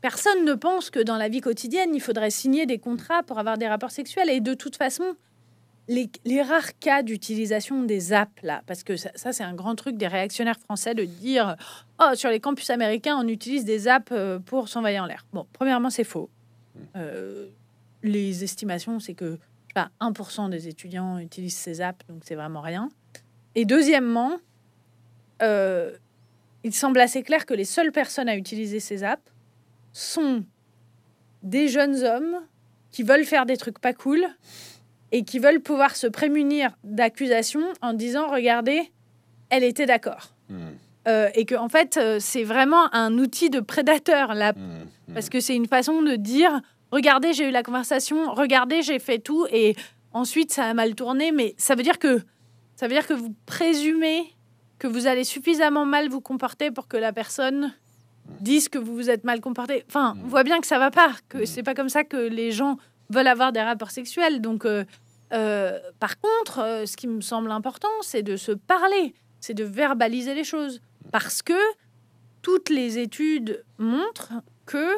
personne 0.00 0.44
ne 0.44 0.54
pense 0.54 0.90
que 0.90 1.00
dans 1.00 1.16
la 1.16 1.28
vie 1.28 1.40
quotidienne, 1.40 1.94
il 1.94 2.00
faudrait 2.00 2.30
signer 2.30 2.66
des 2.66 2.78
contrats 2.78 3.22
pour 3.22 3.38
avoir 3.38 3.56
des 3.56 3.66
rapports 3.66 3.90
sexuels. 3.90 4.28
Et 4.28 4.40
de 4.40 4.52
toute 4.54 4.76
façon, 4.76 5.04
les, 5.88 6.10
rares 6.42 6.78
cas 6.78 7.02
d'utilisation 7.02 7.82
des 7.84 8.12
apps, 8.12 8.42
là, 8.42 8.62
parce 8.66 8.82
que 8.82 8.96
ça, 8.96 9.10
c'est 9.14 9.44
un 9.44 9.54
grand 9.54 9.74
truc 9.74 9.96
des 9.96 10.06
réactionnaires 10.06 10.58
français 10.58 10.94
de 10.94 11.04
dire 11.04 11.56
Oh, 11.98 12.14
sur 12.14 12.28
les 12.28 12.40
campus 12.40 12.68
américains, 12.68 13.16
on 13.18 13.26
utilise 13.26 13.64
des 13.64 13.88
apps 13.88 14.12
euh, 14.12 14.38
pour 14.38 14.68
s'envahir 14.68 15.04
en 15.04 15.06
l'air. 15.06 15.24
Bon, 15.32 15.46
premièrement, 15.54 15.90
c'est 15.90 16.04
faux. 16.04 16.28
Euh, 16.94 17.46
les 18.02 18.44
estimations, 18.44 19.00
c'est 19.00 19.14
que 19.14 19.38
pas 19.78 19.90
1% 20.00 20.50
des 20.50 20.68
étudiants 20.68 21.18
utilisent 21.18 21.56
ces 21.56 21.80
apps, 21.80 22.06
donc 22.08 22.22
c'est 22.24 22.34
vraiment 22.34 22.60
rien. 22.60 22.88
Et 23.54 23.64
deuxièmement, 23.64 24.38
il 25.40 26.74
semble 26.74 27.00
assez 27.00 27.22
clair 27.22 27.46
que 27.46 27.54
les 27.54 27.64
seules 27.64 27.92
personnes 27.92 28.28
à 28.28 28.36
utiliser 28.36 28.80
ces 28.80 29.04
apps 29.04 29.32
sont 29.92 30.44
des 31.42 31.68
jeunes 31.68 32.02
hommes 32.04 32.40
qui 32.90 33.02
veulent 33.02 33.24
faire 33.24 33.46
des 33.46 33.56
trucs 33.56 33.78
pas 33.78 33.92
cool 33.92 34.26
et 35.12 35.24
qui 35.24 35.38
veulent 35.38 35.60
pouvoir 35.60 35.96
se 35.96 36.06
prémunir 36.06 36.76
d'accusations 36.84 37.66
en 37.82 37.92
disant 37.92 38.28
regardez, 38.28 38.92
elle 39.50 39.64
était 39.64 39.86
d'accord. 39.86 40.34
Hmm. 40.48 40.70
Euh, 41.06 41.30
et 41.34 41.44
que 41.44 41.54
en 41.54 41.68
fait, 41.68 41.96
euh, 41.96 42.18
c'est 42.20 42.44
vraiment 42.44 42.92
un 42.94 43.16
outil 43.18 43.50
de 43.50 43.60
prédateur 43.60 44.34
là, 44.34 44.52
hmm. 44.52 44.84
Hmm. 45.08 45.14
parce 45.14 45.28
que 45.28 45.40
c'est 45.40 45.56
une 45.56 45.66
façon 45.66 46.02
de 46.02 46.16
dire 46.16 46.60
regardez, 46.92 47.32
j'ai 47.32 47.48
eu 47.48 47.50
la 47.50 47.62
conversation, 47.62 48.32
regardez, 48.32 48.82
j'ai 48.82 48.98
fait 48.98 49.18
tout, 49.18 49.46
et 49.50 49.76
ensuite 50.12 50.52
ça 50.52 50.64
a 50.64 50.74
mal 50.74 50.94
tourné. 50.94 51.32
Mais 51.32 51.54
ça 51.56 51.74
veut 51.74 51.82
dire 51.82 51.98
que 51.98 52.20
ça 52.76 52.86
veut 52.86 52.94
dire 52.94 53.06
que 53.06 53.14
vous 53.14 53.34
présumez 53.46 54.34
que 54.78 54.86
vous 54.86 55.06
allez 55.06 55.24
suffisamment 55.24 55.84
mal 55.84 56.08
vous 56.08 56.20
comporter 56.20 56.70
pour 56.70 56.86
que 56.86 56.96
la 56.96 57.12
personne 57.12 57.74
dise 58.40 58.68
que 58.68 58.78
vous 58.78 58.94
vous 58.94 59.10
êtes 59.10 59.24
mal 59.24 59.40
comporté. 59.40 59.84
Enfin, 59.88 60.16
on 60.22 60.28
voit 60.28 60.44
bien 60.44 60.60
que 60.60 60.66
ça 60.66 60.78
va 60.78 60.90
pas, 60.90 61.12
que 61.28 61.44
c'est 61.44 61.62
pas 61.62 61.74
comme 61.74 61.88
ça 61.88 62.04
que 62.04 62.16
les 62.16 62.52
gens 62.52 62.78
veulent 63.10 63.26
avoir 63.26 63.52
des 63.52 63.62
rapports 63.62 63.90
sexuels. 63.90 64.40
Donc, 64.40 64.64
euh, 64.64 64.84
euh, 65.32 65.78
par 65.98 66.20
contre, 66.20 66.60
euh, 66.60 66.86
ce 66.86 66.96
qui 66.96 67.08
me 67.08 67.20
semble 67.20 67.50
important, 67.50 67.88
c'est 68.02 68.22
de 68.22 68.36
se 68.36 68.52
parler, 68.52 69.14
c'est 69.40 69.54
de 69.54 69.64
verbaliser 69.64 70.34
les 70.34 70.44
choses, 70.44 70.80
parce 71.10 71.42
que 71.42 71.58
toutes 72.42 72.70
les 72.70 72.98
études 72.98 73.64
montrent 73.78 74.34
que 74.66 74.92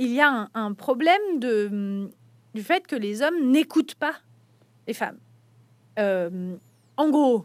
il 0.00 0.12
y 0.12 0.20
a 0.20 0.48
un, 0.54 0.72
problème 0.72 1.20
de, 1.36 2.08
du 2.54 2.62
fait 2.62 2.86
que 2.86 2.96
les 2.96 3.20
hommes 3.20 3.50
n'écoutent 3.50 3.94
pas 3.94 4.14
les 4.88 4.94
femmes. 4.94 5.18
en 5.98 7.10
gros, 7.10 7.44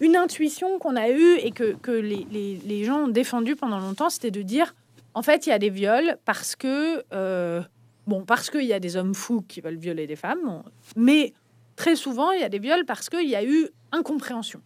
une 0.00 0.16
intuition 0.16 0.80
qu'on 0.80 0.96
a 0.96 1.08
eue 1.08 1.36
et 1.38 1.52
que, 1.52 1.90
les, 1.90 2.84
gens 2.84 3.04
ont 3.04 3.08
défendu 3.08 3.54
pendant 3.54 3.78
longtemps, 3.78 4.10
c'était 4.10 4.32
de 4.32 4.42
dire, 4.42 4.74
en 5.14 5.22
fait, 5.22 5.46
il 5.46 5.50
y 5.50 5.52
a 5.52 5.58
des 5.58 5.70
viols 5.70 6.18
parce 6.24 6.56
que, 6.56 7.04
euh, 7.12 7.62
bon, 8.08 8.24
parce 8.24 8.50
qu'il 8.50 8.64
y 8.64 8.72
a 8.72 8.80
des 8.80 8.96
hommes 8.96 9.14
fous 9.14 9.42
qui 9.46 9.60
veulent 9.60 9.76
violer 9.76 10.08
des 10.08 10.16
femmes, 10.16 10.64
mais 10.96 11.32
très 11.76 11.94
souvent, 11.94 12.32
il 12.32 12.40
y 12.40 12.44
a 12.44 12.48
des 12.48 12.58
viols 12.58 12.84
parce 12.86 13.08
qu'il 13.08 13.28
y 13.28 13.36
a 13.36 13.44
eu 13.44 13.68
incompréhension, 13.92 14.60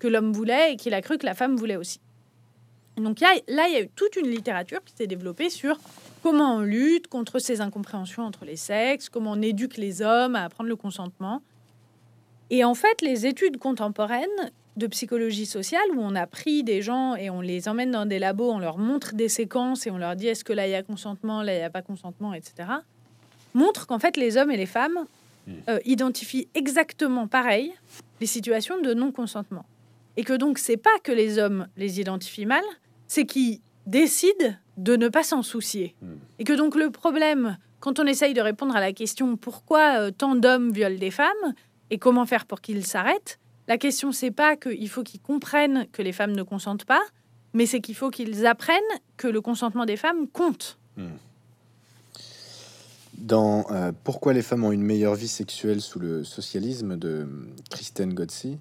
que 0.00 0.08
l'homme 0.08 0.32
voulait 0.32 0.72
et 0.72 0.76
qu'il 0.76 0.94
a 0.94 1.00
cru 1.00 1.16
que 1.16 1.26
la 1.26 1.34
femme 1.34 1.54
voulait 1.54 1.76
aussi. 1.76 2.00
Donc 2.96 3.20
là, 3.20 3.34
là, 3.48 3.68
il 3.68 3.74
y 3.74 3.76
a 3.76 3.82
eu 3.82 3.88
toute 3.94 4.16
une 4.16 4.28
littérature 4.28 4.82
qui 4.84 4.94
s'est 4.96 5.06
développée 5.06 5.50
sur 5.50 5.78
comment 6.22 6.56
on 6.56 6.60
lutte 6.60 7.08
contre 7.08 7.38
ces 7.38 7.60
incompréhensions 7.60 8.22
entre 8.22 8.44
les 8.44 8.56
sexes, 8.56 9.08
comment 9.08 9.32
on 9.32 9.42
éduque 9.42 9.76
les 9.76 10.02
hommes 10.02 10.34
à 10.34 10.44
apprendre 10.44 10.68
le 10.68 10.76
consentement. 10.76 11.42
Et 12.50 12.64
en 12.64 12.74
fait, 12.74 13.02
les 13.02 13.26
études 13.26 13.58
contemporaines 13.58 14.50
de 14.76 14.86
psychologie 14.86 15.46
sociale, 15.46 15.84
où 15.94 16.00
on 16.00 16.14
a 16.14 16.26
pris 16.26 16.62
des 16.62 16.82
gens 16.82 17.16
et 17.16 17.30
on 17.30 17.40
les 17.40 17.68
emmène 17.68 17.90
dans 17.90 18.06
des 18.06 18.18
labos, 18.18 18.50
on 18.50 18.58
leur 18.58 18.78
montre 18.78 19.14
des 19.14 19.28
séquences 19.28 19.86
et 19.86 19.90
on 19.90 19.98
leur 19.98 20.16
dit 20.16 20.28
est-ce 20.28 20.44
que 20.44 20.52
là 20.52 20.66
il 20.66 20.70
y 20.70 20.74
a 20.74 20.82
consentement, 20.82 21.42
là 21.42 21.54
il 21.54 21.58
n'y 21.58 21.64
a 21.64 21.70
pas 21.70 21.82
consentement, 21.82 22.34
etc., 22.34 22.68
montrent 23.54 23.86
qu'en 23.86 23.98
fait 23.98 24.16
les 24.16 24.36
hommes 24.36 24.50
et 24.50 24.56
les 24.56 24.66
femmes 24.66 25.06
hmm. 25.46 25.52
euh, 25.70 25.78
identifient 25.86 26.48
exactement 26.54 27.26
pareil 27.26 27.72
les 28.20 28.26
situations 28.26 28.80
de 28.80 28.92
non-consentement. 28.92 29.64
Et 30.18 30.24
que 30.24 30.34
donc 30.34 30.58
c'est 30.58 30.76
pas 30.76 30.98
que 31.02 31.12
les 31.12 31.38
hommes 31.38 31.68
les 31.76 32.00
identifient 32.00 32.46
mal, 32.46 32.64
c'est 33.08 33.26
qu'ils 33.26 33.60
décident 33.86 34.54
de 34.76 34.96
ne 34.96 35.08
pas 35.08 35.22
s'en 35.22 35.42
soucier. 35.42 35.94
Hmm. 36.02 36.16
Et 36.38 36.44
que 36.44 36.52
donc 36.52 36.74
le 36.74 36.90
problème 36.90 37.56
quand 37.80 38.00
on 38.00 38.06
essaye 38.06 38.34
de 38.34 38.40
répondre 38.40 38.74
à 38.74 38.80
la 38.80 38.92
question 38.92 39.36
pourquoi 39.36 40.00
euh, 40.00 40.10
tant 40.10 40.34
d'hommes 40.34 40.72
violent 40.72 40.98
des 40.98 41.10
femmes 41.10 41.54
et 41.90 41.98
comment 41.98 42.26
faire 42.26 42.46
pour 42.46 42.60
qu'ils 42.60 42.84
s'arrêtent, 42.84 43.38
la 43.68 43.78
question 43.78 44.12
c'est 44.12 44.30
pas 44.30 44.56
qu'il 44.56 44.88
faut 44.88 45.02
qu'ils 45.02 45.20
comprennent 45.20 45.86
que 45.92 46.02
les 46.02 46.12
femmes 46.12 46.32
ne 46.32 46.42
consentent 46.42 46.84
pas, 46.84 47.02
mais 47.52 47.66
c'est 47.66 47.80
qu'il 47.80 47.94
faut 47.94 48.10
qu'ils 48.10 48.46
apprennent 48.46 48.82
que 49.16 49.28
le 49.28 49.40
consentement 49.40 49.84
des 49.84 49.96
femmes 49.96 50.26
compte. 50.28 50.78
Hmm. 50.96 51.10
Dans 53.18 53.66
euh, 53.70 53.92
Pourquoi 54.04 54.32
les 54.32 54.42
femmes 54.42 54.64
ont 54.64 54.72
une 54.72 54.82
meilleure 54.82 55.14
vie 55.14 55.28
sexuelle 55.28 55.80
sous 55.80 55.98
le 55.98 56.24
socialisme 56.24 56.96
de 56.96 57.28
Kristen 57.70 58.12
Gotzi, 58.12 58.58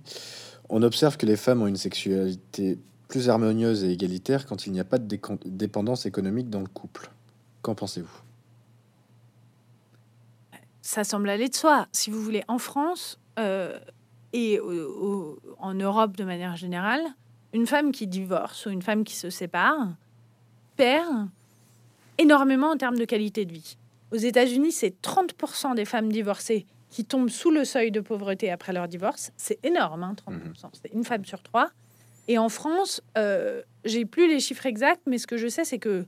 on 0.70 0.82
observe 0.82 1.18
que 1.18 1.26
les 1.26 1.36
femmes 1.36 1.62
ont 1.62 1.68
une 1.68 1.78
sexualité 1.78 2.78
plus 3.08 3.30
harmonieuse 3.30 3.84
et 3.84 3.92
égalitaire 3.92 4.46
quand 4.46 4.68
il 4.68 4.74
n'y 4.74 4.80
a 4.80 4.84
pas 4.84 4.98
de 4.98 5.18
dépendance 5.46 6.06
économique 6.06 6.50
dans 6.50 6.62
le 6.62 6.68
couple. 6.68 7.10
Qu'en 7.62 7.76
pensez-vous? 7.76 8.22
Ça 10.82 11.04
semble 11.04 11.30
aller 11.30 11.50
de 11.50 11.56
soi. 11.56 11.88
Si 11.92 12.12
vous 12.12 12.22
voulez, 12.22 12.44
en 12.48 12.60
France 12.60 13.20
euh, 13.40 13.80
et 14.34 14.60
en 15.60 15.74
Europe 15.74 16.16
de 16.16 16.24
manière 16.24 16.56
générale, 16.56 17.02
une 17.54 17.66
femme 17.66 17.92
qui 17.92 18.06
divorce 18.06 18.66
ou 18.66 18.70
une 18.70 18.82
femme 18.82 19.04
qui 19.04 19.16
se 19.16 19.30
sépare 19.30 19.96
perd 20.76 21.28
énormément 22.18 22.72
en 22.72 22.78
termes 22.78 22.98
de 22.98 23.06
qualité 23.06 23.46
de 23.46 23.54
vie. 23.54 23.78
Aux 24.12 24.18
États-Unis, 24.18 24.72
c'est 24.72 25.02
30% 25.02 25.76
des 25.76 25.86
femmes 25.86 26.12
divorcées 26.12 26.66
qui 26.90 27.06
tombent 27.06 27.30
sous 27.30 27.52
le 27.52 27.66
seuil 27.66 27.92
de 27.92 28.00
pauvreté 28.00 28.52
après 28.52 28.72
leur 28.72 28.88
divorce. 28.88 29.32
C'est 29.38 29.60
énorme, 29.66 30.02
30%. 30.02 30.16
Hein, 30.28 30.32
mhm. 30.32 30.54
C'est 30.74 30.94
une 30.94 31.04
femme 31.04 31.26
sur 31.26 31.42
trois. 31.42 31.70
Et 32.28 32.38
en 32.38 32.50
France, 32.50 33.02
euh, 33.18 33.62
j'ai 33.84 34.06
plus 34.06 34.28
les 34.28 34.40
chiffres 34.40 34.66
exacts, 34.66 35.04
mais 35.06 35.18
ce 35.18 35.28
que 35.28 35.38
je 35.38 35.48
sais, 35.48 35.64
c'est 35.64 35.80
que 35.80 36.06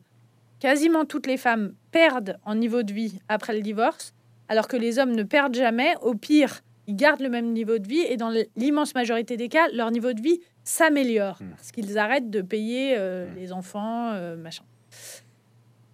quasiment 0.59 1.05
toutes 1.05 1.27
les 1.27 1.37
femmes 1.37 1.73
perdent 1.91 2.39
en 2.43 2.55
niveau 2.55 2.83
de 2.83 2.91
vie 2.91 3.19
après 3.29 3.53
le 3.53 3.61
divorce 3.61 4.13
alors 4.49 4.67
que 4.67 4.77
les 4.77 4.99
hommes 4.99 5.11
ne 5.11 5.23
perdent 5.23 5.55
jamais. 5.55 5.95
Au 6.01 6.13
pire, 6.13 6.61
ils 6.87 6.95
gardent 6.95 7.21
le 7.21 7.29
même 7.29 7.51
niveau 7.51 7.77
de 7.77 7.87
vie 7.87 8.01
et 8.01 8.17
dans 8.17 8.33
l'immense 8.55 8.95
majorité 8.95 9.37
des 9.37 9.49
cas, 9.49 9.67
leur 9.73 9.91
niveau 9.91 10.13
de 10.13 10.21
vie 10.21 10.39
s'améliore 10.63 11.37
hmm. 11.41 11.49
parce 11.51 11.71
qu'ils 11.71 11.97
arrêtent 11.97 12.29
de 12.29 12.41
payer 12.41 12.95
euh, 12.97 13.27
hmm. 13.27 13.35
les 13.35 13.51
enfants, 13.51 14.11
euh, 14.13 14.35
machin. 14.35 14.63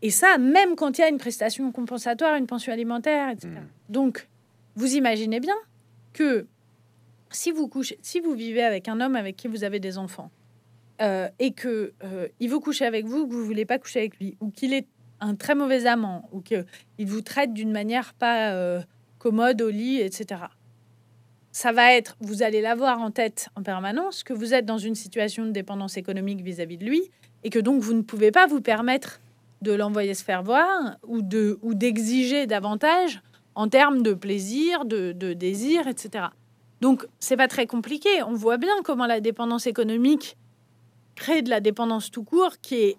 Et 0.01 0.09
ça, 0.09 0.37
même 0.37 0.75
quand 0.75 0.97
il 0.97 1.01
y 1.01 1.03
a 1.03 1.09
une 1.09 1.17
prestation 1.17 1.71
compensatoire, 1.71 2.35
une 2.35 2.47
pension 2.47 2.73
alimentaire, 2.73 3.29
etc. 3.29 3.47
Hmm. 3.49 3.67
Donc, 3.89 4.27
vous 4.75 4.95
imaginez 4.95 5.39
bien 5.39 5.55
que 6.13 6.45
si 7.35 7.51
vous 7.51 7.67
couchez, 7.67 7.97
si 8.01 8.19
vous 8.19 8.33
vivez 8.33 8.63
avec 8.63 8.87
un 8.87 9.01
homme 9.01 9.15
avec 9.15 9.35
qui 9.35 9.47
vous 9.47 9.63
avez 9.63 9.79
des 9.79 9.97
enfants 9.97 10.31
euh, 11.01 11.27
et 11.39 11.51
que 11.51 11.93
il 12.39 12.49
veut 12.49 12.59
coucher 12.59 12.85
avec 12.85 13.05
vous, 13.05 13.27
que 13.27 13.33
vous 13.33 13.45
voulez 13.45 13.65
pas 13.65 13.79
coucher 13.79 13.99
avec 13.99 14.17
lui, 14.19 14.37
ou 14.39 14.49
qu'il 14.49 14.73
est 14.73 14.87
un 15.23 15.35
très 15.35 15.55
mauvais 15.55 15.85
amant 15.85 16.27
ou 16.31 16.41
qu'il 16.41 16.65
vous 16.99 17.21
traite 17.21 17.53
d'une 17.53 17.71
manière 17.71 18.13
pas 18.13 18.51
euh, 18.51 18.81
commode 19.19 19.61
au 19.61 19.69
lit, 19.69 19.99
etc. 19.99 20.41
Ça 21.51 21.71
va 21.71 21.93
être, 21.93 22.17
vous 22.19 22.43
allez 22.43 22.61
l'avoir 22.61 22.99
en 22.99 23.11
tête 23.11 23.49
en 23.55 23.63
permanence, 23.63 24.23
que 24.23 24.33
vous 24.33 24.53
êtes 24.53 24.65
dans 24.65 24.77
une 24.77 24.95
situation 24.95 25.45
de 25.45 25.51
dépendance 25.51 25.97
économique 25.97 26.41
vis-à-vis 26.41 26.77
de 26.77 26.85
lui 26.85 27.09
et 27.43 27.49
que 27.49 27.59
donc 27.59 27.81
vous 27.81 27.93
ne 27.93 28.01
pouvez 28.01 28.31
pas 28.31 28.47
vous 28.47 28.59
permettre 28.59 29.21
de 29.61 29.71
l'envoyer 29.71 30.13
se 30.13 30.23
faire 30.23 30.43
voir 30.43 30.97
ou 31.03 31.21
de 31.21 31.57
ou 31.61 31.73
d'exiger 31.73 32.47
davantage 32.47 33.21
en 33.55 33.69
termes 33.69 34.01
de 34.01 34.13
plaisir, 34.13 34.83
de, 34.83 35.13
de 35.13 35.33
désir, 35.33 35.87
etc. 35.87 36.25
Donc 36.83 37.07
c'est 37.21 37.37
pas 37.37 37.47
très 37.47 37.65
compliqué. 37.65 38.09
On 38.27 38.33
voit 38.33 38.57
bien 38.57 38.73
comment 38.83 39.05
la 39.05 39.21
dépendance 39.21 39.67
économique 39.67 40.35
crée 41.15 41.41
de 41.41 41.49
la 41.49 41.61
dépendance 41.61 42.11
tout 42.11 42.25
court 42.25 42.59
qui 42.61 42.75
est 42.75 42.97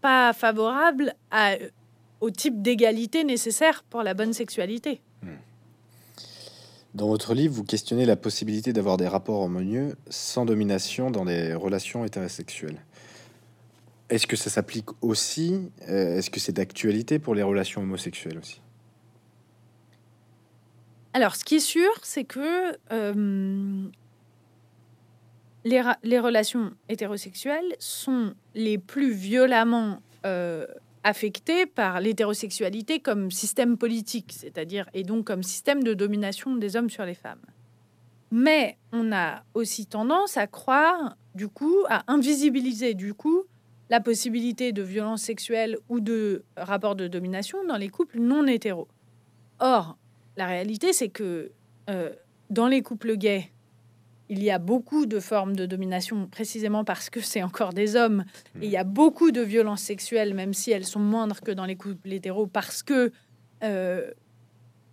pas 0.00 0.32
favorable 0.32 1.14
au 2.20 2.30
type 2.32 2.62
d'égalité 2.62 3.22
nécessaire 3.22 3.84
pour 3.88 4.02
la 4.02 4.14
bonne 4.14 4.32
sexualité. 4.32 5.02
Dans 6.94 7.06
votre 7.06 7.32
livre, 7.32 7.54
vous 7.54 7.62
questionnez 7.62 8.06
la 8.06 8.16
possibilité 8.16 8.72
d'avoir 8.72 8.96
des 8.96 9.06
rapports 9.06 9.40
harmonieux 9.42 9.94
sans 10.10 10.44
domination 10.44 11.12
dans 11.12 11.26
des 11.26 11.54
relations 11.54 12.04
hétérosexuelles. 12.04 12.82
Est-ce 14.10 14.26
que 14.26 14.34
ça 14.34 14.50
s'applique 14.50 14.88
aussi? 15.00 15.70
Euh, 15.88 16.18
Est-ce 16.18 16.28
que 16.28 16.40
c'est 16.40 16.56
d'actualité 16.56 17.20
pour 17.20 17.36
les 17.36 17.44
relations 17.44 17.82
homosexuelles 17.82 18.38
aussi? 18.38 18.60
Alors, 21.16 21.34
ce 21.34 21.46
qui 21.46 21.54
est 21.54 21.60
sûr, 21.60 21.88
c'est 22.02 22.24
que 22.24 22.76
euh, 22.92 23.88
les, 25.64 26.18
relations 26.18 26.72
hétérosexuelles 26.90 27.74
sont 27.78 28.34
les 28.54 28.76
plus 28.76 29.12
violemment 29.12 30.02
euh, 30.26 30.66
affectées 31.04 31.64
par 31.64 32.00
l'hétérosexualité 32.00 33.00
comme 33.00 33.30
système 33.30 33.78
politique, 33.78 34.34
c'est-à-dire 34.36 34.90
et 34.92 35.04
donc 35.04 35.24
comme 35.24 35.42
système 35.42 35.82
de 35.82 35.94
domination 35.94 36.54
des 36.54 36.76
hommes 36.76 36.90
sur 36.90 37.06
les 37.06 37.14
femmes. 37.14 37.46
Mais 38.30 38.76
on 38.92 39.10
a 39.10 39.42
aussi 39.54 39.86
tendance 39.86 40.36
à 40.36 40.46
croire, 40.46 41.16
du 41.34 41.48
coup, 41.48 41.78
à 41.88 42.02
invisibiliser, 42.12 42.92
du 42.92 43.14
coup, 43.14 43.44
la 43.88 44.00
possibilité 44.00 44.72
de 44.72 44.82
violence 44.82 45.22
sexuelle 45.22 45.78
ou 45.88 46.00
de 46.00 46.44
rapport 46.58 46.94
de 46.94 47.08
domination 47.08 47.64
dans 47.64 47.78
les 47.78 47.88
couples 47.88 48.20
non 48.20 48.46
hétéros. 48.46 48.88
Or, 49.60 49.96
la 50.36 50.46
réalité, 50.46 50.92
c'est 50.92 51.08
que 51.08 51.52
euh, 51.88 52.10
dans 52.50 52.68
les 52.68 52.82
couples 52.82 53.16
gays, 53.16 53.50
il 54.28 54.42
y 54.42 54.50
a 54.50 54.58
beaucoup 54.58 55.06
de 55.06 55.20
formes 55.20 55.54
de 55.54 55.66
domination 55.66 56.26
précisément 56.26 56.84
parce 56.84 57.10
que 57.10 57.20
c'est 57.20 57.42
encore 57.42 57.72
des 57.72 57.94
hommes. 57.94 58.24
Et 58.60 58.66
il 58.66 58.70
y 58.70 58.76
a 58.76 58.84
beaucoup 58.84 59.30
de 59.30 59.40
violences 59.40 59.82
sexuelles, 59.82 60.34
même 60.34 60.52
si 60.52 60.72
elles 60.72 60.84
sont 60.84 61.00
moindres 61.00 61.40
que 61.40 61.52
dans 61.52 61.64
les 61.64 61.76
couples 61.76 62.12
hétéros, 62.12 62.48
parce 62.48 62.82
que 62.82 63.12
euh, 63.62 64.10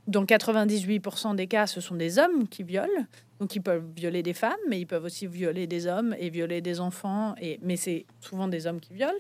dans 0.08 0.24
98% 0.24 1.36
des 1.36 1.48
cas, 1.48 1.66
ce 1.66 1.82
sont 1.82 1.96
des 1.96 2.20
hommes 2.20 2.48
qui 2.48 2.64
violent. 2.64 3.08
Donc 3.40 3.56
ils 3.56 3.62
peuvent 3.62 3.86
violer 3.96 4.22
des 4.22 4.34
femmes, 4.34 4.54
mais 4.70 4.80
ils 4.80 4.86
peuvent 4.86 5.04
aussi 5.04 5.26
violer 5.26 5.66
des 5.66 5.88
hommes 5.88 6.16
et 6.20 6.30
violer 6.30 6.62
des 6.62 6.80
enfants. 6.80 7.34
Et, 7.42 7.60
mais 7.64 7.76
c'est 7.76 8.06
souvent 8.20 8.48
des 8.48 8.68
hommes 8.68 8.80
qui 8.80 8.94
violent. 8.94 9.18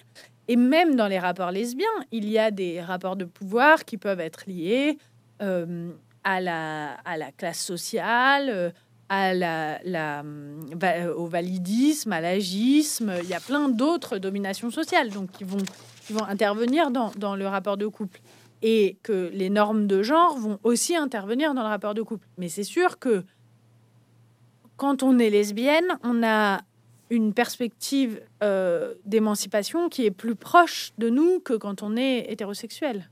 Et 0.47 0.57
même 0.57 0.95
dans 0.95 1.07
les 1.07 1.19
rapports 1.19 1.51
lesbiens, 1.51 1.87
il 2.11 2.29
y 2.29 2.37
a 2.37 2.51
des 2.51 2.81
rapports 2.81 3.15
de 3.15 3.25
pouvoir 3.25 3.85
qui 3.85 3.97
peuvent 3.97 4.19
être 4.19 4.43
liés 4.45 4.97
euh, 5.41 5.91
à, 6.23 6.41
la, 6.41 7.31
classe 7.37 7.63
sociale, 7.63 8.49
euh, 8.49 8.69
à 9.09 9.33
la, 9.33 9.79
euh, 10.23 11.13
au 11.15 11.27
validisme, 11.27 12.13
à 12.13 12.21
l'agisme. 12.21 13.13
Il 13.23 13.29
y 13.29 13.33
a 13.33 13.39
plein 13.39 13.69
d'autres 13.69 14.17
dominations 14.17 14.71
sociales 14.71 15.09
donc, 15.09 15.31
qui, 15.31 15.43
vont, 15.43 15.59
intervenir 16.27 16.91
dans, 16.91 17.11
dans, 17.17 17.35
le 17.35 17.47
rapport 17.47 17.77
de 17.77 17.87
couple. 17.87 18.19
Et 18.61 18.97
que 19.03 19.29
les 19.33 19.49
normes 19.49 19.87
de 19.87 20.03
genre 20.03 20.37
vont 20.37 20.57
aussi 20.63 20.95
intervenir 20.95 21.53
dans 21.53 21.63
le 21.63 21.67
rapport 21.67 21.93
de 21.93 22.01
couple. 22.01 22.25
Mais 22.37 22.47
c'est 22.47 22.63
sûr 22.63 22.97
que 22.97 23.25
quand 24.77 25.03
on 25.03 25.19
est 25.19 25.29
lesbienne, 25.29 25.97
on 26.03 26.23
a 26.23 26.61
une 27.09 27.33
perspective 27.33 28.21
euh, 28.41 28.95
d'émancipation 29.05 29.89
qui 29.89 30.05
est 30.05 30.11
plus 30.11 30.35
proche 30.35 30.93
de 30.97 31.09
nous 31.09 31.39
que 31.39 31.53
quand 31.53 31.83
on 31.83 31.95
est 31.95 32.25
hétérosexuel. 32.31 33.09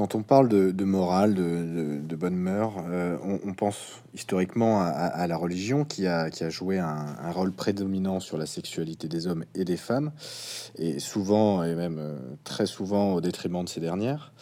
Quand 0.00 0.14
on 0.14 0.22
parle 0.22 0.48
de, 0.48 0.84
morale, 0.84 1.34
de, 1.34 2.16
bonne 2.16 2.34
mœurs, 2.34 2.72
euh, 2.88 3.18
on, 3.22 3.52
pense 3.52 3.76
historiquement 4.14 4.80
à, 4.80 5.26
la 5.26 5.36
religion 5.36 5.84
qui 5.84 6.06
a, 6.06 6.30
joué 6.48 6.78
un, 6.78 7.30
rôle 7.32 7.52
prédominant 7.52 8.18
sur 8.18 8.38
la 8.38 8.46
sexualité 8.46 9.08
des 9.08 9.26
hommes 9.26 9.44
et 9.54 9.66
des 9.66 9.76
femmes, 9.76 10.12
et 10.78 11.00
souvent, 11.00 11.62
et 11.64 11.74
même 11.74 11.98
euh, 11.98 12.18
très 12.44 12.64
souvent 12.64 13.12
au 13.12 13.20
détriment 13.20 13.62
de 13.62 13.68
ces 13.68 13.80
dernières. 13.80 14.32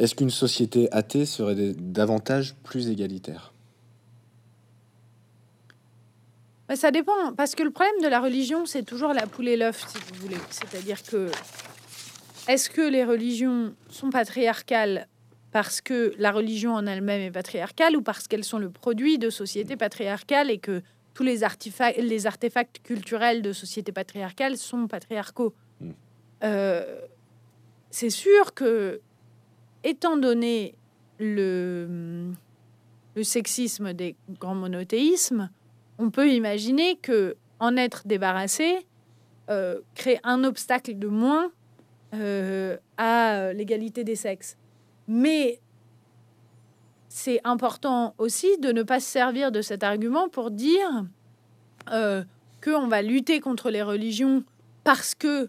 Est-ce 0.00 0.16
qu'une 0.16 0.30
société 0.30 0.88
athée 0.90 1.26
serait 1.26 1.74
davantage 1.78 2.56
plus 2.64 2.88
égalitaire? 2.88 3.54
Ça 6.74 6.90
dépend, 6.90 7.32
parce 7.36 7.54
que 7.54 7.62
le 7.62 7.70
problème 7.70 8.02
de 8.02 8.08
la 8.08 8.20
religion, 8.20 8.66
c'est 8.66 8.82
toujours 8.82 9.12
la 9.12 9.28
poule 9.28 9.46
et 9.46 9.56
l'œuf, 9.56 9.86
si 9.86 9.98
vous 9.98 10.22
voulez. 10.22 10.40
C'est-à-dire 10.50 11.00
que 11.04 11.30
est-ce 12.48 12.70
que 12.70 12.82
les 12.82 13.04
religions 13.04 13.74
sont 13.88 14.10
patriarcales 14.10 15.08
parce 15.52 15.80
que 15.82 16.14
la 16.18 16.32
religion 16.32 16.74
en 16.74 16.86
elle-même 16.86 17.20
est 17.20 17.30
patriarcale 17.30 17.96
ou 17.96 18.02
parce 18.02 18.26
qu'elles 18.26 18.44
sont 18.44 18.58
le 18.58 18.70
produit 18.70 19.18
de 19.18 19.28
sociétés 19.28 19.76
patriarcales 19.76 20.50
et 20.50 20.58
que 20.58 20.82
tous 21.14 21.22
les 21.22 21.44
artefacts, 21.44 21.98
les 21.98 22.26
artefacts 22.26 22.80
culturels 22.82 23.42
de 23.42 23.52
sociétés 23.52 23.92
patriarcales 23.92 24.56
sont 24.56 24.88
patriarcaux? 24.88 25.54
Hmm. 25.80 25.90
euh, 26.42 27.00
C'est 27.90 28.10
sûr 28.10 28.54
que, 28.54 29.00
étant 29.84 30.16
donné 30.16 30.74
le, 31.18 32.32
le 33.14 33.22
sexisme 33.22 33.92
des 33.92 34.16
grands 34.40 34.54
monothéismes, 34.54 35.50
on 35.98 36.10
peut 36.10 36.30
imaginer 36.30 36.96
que 36.96 37.36
en 37.60 37.76
être 37.76 38.06
débarrassé 38.06 38.86
euh, 39.50 39.80
crée 39.94 40.18
un 40.24 40.44
obstacle 40.44 40.98
de 40.98 41.08
moins 41.08 41.52
euh, 42.14 42.76
à 42.96 43.52
l'égalité 43.52 44.04
des 44.04 44.16
sexes. 44.16 44.56
Mais 45.08 45.60
c'est 47.08 47.40
important 47.44 48.14
aussi 48.18 48.58
de 48.58 48.72
ne 48.72 48.82
pas 48.82 49.00
se 49.00 49.06
servir 49.06 49.52
de 49.52 49.60
cet 49.60 49.82
argument 49.82 50.28
pour 50.28 50.50
dire 50.50 51.04
euh, 51.90 52.22
qu'on 52.62 52.86
va 52.86 53.02
lutter 53.02 53.40
contre 53.40 53.70
les 53.70 53.82
religions 53.82 54.44
parce 54.84 55.14
que 55.14 55.48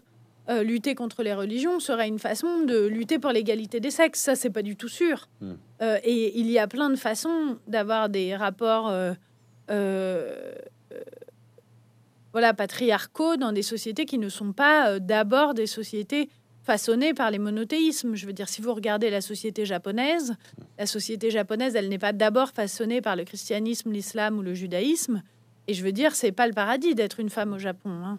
euh, 0.50 0.62
lutter 0.62 0.94
contre 0.94 1.22
les 1.22 1.32
religions 1.32 1.80
serait 1.80 2.08
une 2.08 2.18
façon 2.18 2.64
de 2.64 2.86
lutter 2.86 3.18
pour 3.18 3.30
l'égalité 3.30 3.80
des 3.80 3.90
sexes. 3.90 4.20
Ça, 4.20 4.34
c'est 4.34 4.50
pas 4.50 4.62
du 4.62 4.76
tout 4.76 4.88
sûr. 4.88 5.28
Hmm. 5.40 5.54
Euh, 5.80 5.98
et 6.04 6.38
il 6.38 6.50
y 6.50 6.58
a 6.58 6.66
plein 6.66 6.90
de 6.90 6.96
façons 6.96 7.58
d'avoir 7.66 8.10
des 8.10 8.36
rapports 8.36 8.88
euh, 8.88 9.14
euh, 9.70 10.54
euh, 10.92 11.00
voilà, 12.32 12.52
patriarcaux 12.52 13.36
dans 13.36 13.52
des 13.52 13.62
sociétés 13.62 14.04
qui 14.04 14.18
ne 14.18 14.28
sont 14.28 14.52
pas 14.52 14.90
euh, 14.90 14.98
d'abord 14.98 15.54
des 15.54 15.66
sociétés 15.66 16.28
façonnées 16.64 17.14
par 17.14 17.30
les 17.30 17.38
monothéismes. 17.38 18.14
Je 18.16 18.26
veux 18.26 18.32
dire, 18.32 18.48
si 18.48 18.60
vous 18.60 18.74
regardez 18.74 19.10
la 19.10 19.20
société 19.20 19.64
japonaise, 19.64 20.34
la 20.78 20.86
société 20.86 21.30
japonaise, 21.30 21.76
elle 21.76 21.88
n'est 21.88 21.98
pas 21.98 22.12
d'abord 22.12 22.50
façonnée 22.50 23.00
par 23.00 23.14
le 23.16 23.24
christianisme, 23.24 23.92
l'islam 23.92 24.38
ou 24.38 24.42
le 24.42 24.54
judaïsme. 24.54 25.22
Et 25.68 25.74
je 25.74 25.84
veux 25.84 25.92
dire, 25.92 26.14
c'est 26.14 26.32
pas 26.32 26.46
le 26.46 26.52
paradis 26.52 26.94
d'être 26.94 27.20
une 27.20 27.30
femme 27.30 27.52
au 27.52 27.58
Japon. 27.58 27.90
hein. 27.90 28.18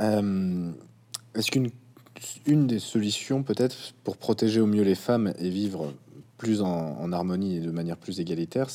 Euh, 0.00 0.70
Est-ce 1.34 1.50
qu'une 1.50 1.70
une 2.46 2.66
des 2.66 2.80
solutions, 2.80 3.42
peut-être, 3.42 3.94
pour 4.04 4.16
protéger 4.16 4.60
au 4.60 4.66
mieux 4.66 4.82
les 4.82 4.94
femmes 4.94 5.32
et 5.38 5.48
vivre 5.48 5.94
plus 6.36 6.60
en, 6.60 6.68
en 6.68 7.12
harmonie 7.12 7.56
et 7.56 7.60
de 7.60 7.70
manière 7.70 7.96
plus 7.96 8.20
égalitaire, 8.20 8.68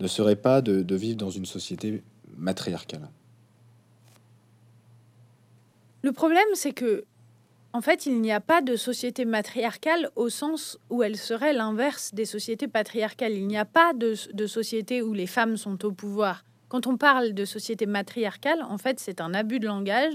ne 0.00 0.06
serait 0.06 0.36
pas 0.36 0.62
de, 0.62 0.82
de 0.82 0.94
vivre 0.96 1.16
dans 1.16 1.30
une 1.30 1.46
société 1.46 2.02
matriarcale? 2.36 3.08
Le 6.02 6.12
problème, 6.12 6.46
c'est 6.54 6.72
que, 6.72 7.04
en 7.72 7.80
fait, 7.80 8.06
il 8.06 8.20
n'y 8.20 8.32
a 8.32 8.40
pas 8.40 8.62
de 8.62 8.76
société 8.76 9.24
matriarcale 9.24 10.10
au 10.16 10.28
sens 10.28 10.78
où 10.90 11.02
elle 11.02 11.16
serait 11.16 11.52
l'inverse 11.52 12.14
des 12.14 12.24
sociétés 12.24 12.68
patriarcales. 12.68 13.32
Il 13.32 13.46
n'y 13.46 13.58
a 13.58 13.64
pas 13.64 13.92
de, 13.94 14.14
de 14.32 14.46
société 14.46 15.02
où 15.02 15.12
les 15.12 15.26
femmes 15.26 15.56
sont 15.56 15.84
au 15.84 15.92
pouvoir. 15.92 16.44
Quand 16.68 16.86
on 16.86 16.96
parle 16.96 17.32
de 17.34 17.44
société 17.44 17.86
matriarcale, 17.86 18.62
en 18.62 18.78
fait, 18.78 19.00
c'est 19.00 19.20
un 19.20 19.34
abus 19.34 19.58
de 19.58 19.66
langage 19.66 20.14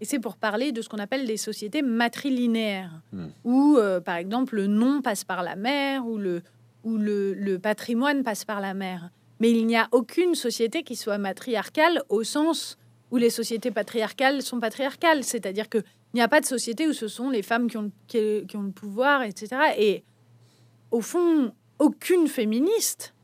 et 0.00 0.04
c'est 0.04 0.18
pour 0.18 0.36
parler 0.36 0.70
de 0.72 0.82
ce 0.82 0.88
qu'on 0.88 0.98
appelle 0.98 1.26
des 1.26 1.36
sociétés 1.36 1.82
matrilinéaires, 1.82 2.90
Hmm. 3.12 3.28
où, 3.44 3.76
euh, 3.78 4.00
par 4.00 4.16
exemple, 4.16 4.56
le 4.56 4.66
nom 4.66 5.02
passe 5.02 5.24
par 5.24 5.42
la 5.42 5.56
mère 5.56 6.06
ou 6.06 6.18
le, 6.18 6.42
ou 6.84 6.96
le, 6.96 7.32
le 7.34 7.58
patrimoine 7.58 8.22
passe 8.22 8.44
par 8.44 8.60
la 8.60 8.74
mère. 8.74 9.10
Mais 9.40 9.50
il 9.50 9.66
n'y 9.66 9.76
a 9.76 9.88
aucune 9.92 10.34
société 10.34 10.82
qui 10.82 10.94
soit 10.96 11.18
matriarcale 11.18 12.02
au 12.08 12.22
sens 12.22 12.76
où 13.14 13.16
les 13.16 13.30
sociétés 13.30 13.70
patriarcales 13.70 14.42
sont 14.42 14.58
patriarcales. 14.58 15.22
C'est-à-dire 15.22 15.68
qu'il 15.68 15.84
n'y 16.14 16.20
a 16.20 16.26
pas 16.26 16.40
de 16.40 16.46
société 16.46 16.88
où 16.88 16.92
ce 16.92 17.06
sont 17.06 17.30
les 17.30 17.42
femmes 17.42 17.68
qui 17.68 17.76
ont, 17.78 17.92
le 18.12 18.70
pouvoir, 18.72 19.22
etc. 19.22 19.48
Et 19.78 20.02
au 20.90 21.00
fond, 21.00 21.52
aucune 21.78 22.26
féministe 22.26 23.14